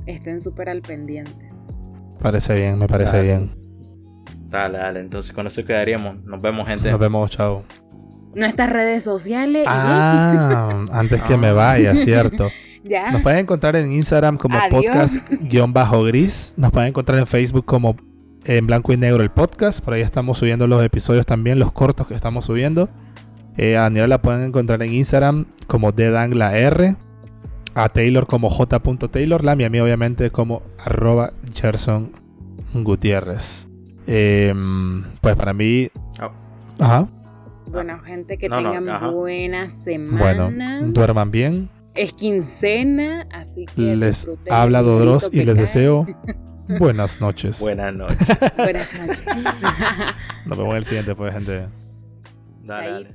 [0.05, 1.49] estén súper al pendiente.
[2.21, 3.66] Parece bien, me parece bien.
[4.49, 4.99] Dale, dale.
[4.99, 6.23] Entonces, con eso quedaríamos.
[6.23, 6.89] Nos vemos, gente.
[6.91, 7.63] Nos vemos, chao.
[8.33, 9.65] Nuestras redes sociales.
[9.67, 12.49] Ah, antes que me vaya, cierto.
[12.83, 13.11] ¿Ya?
[13.11, 16.53] Nos pueden encontrar en Instagram como podcast-gris.
[16.55, 17.95] Nos pueden encontrar en Facebook como
[18.45, 19.81] en blanco y negro el podcast.
[19.81, 22.89] Por ahí estamos subiendo los episodios también, los cortos que estamos subiendo.
[23.57, 26.95] Eh, a Daniela la pueden encontrar en Instagram como R
[27.75, 29.43] A Taylor como J.Taylor.
[29.43, 32.11] La a mí obviamente como arroba Gerson
[32.73, 33.66] Gutiérrez.
[34.07, 35.89] Em, pues para mí...
[36.21, 36.83] Oh.
[36.83, 37.07] Ajá.
[37.69, 40.45] Bueno, gente, que tengan buena semana.
[40.45, 41.69] Bueno, duerman bien.
[41.95, 43.95] Es quincena, así que...
[43.95, 46.05] Les habla Dodros y les deseo
[46.67, 47.59] Buenas noches.
[47.59, 48.27] Buenas noches.
[48.57, 49.25] Buenas noches.
[50.45, 51.67] Nos vemos en el siguiente, pues, gente.
[52.63, 53.13] Dale, dale.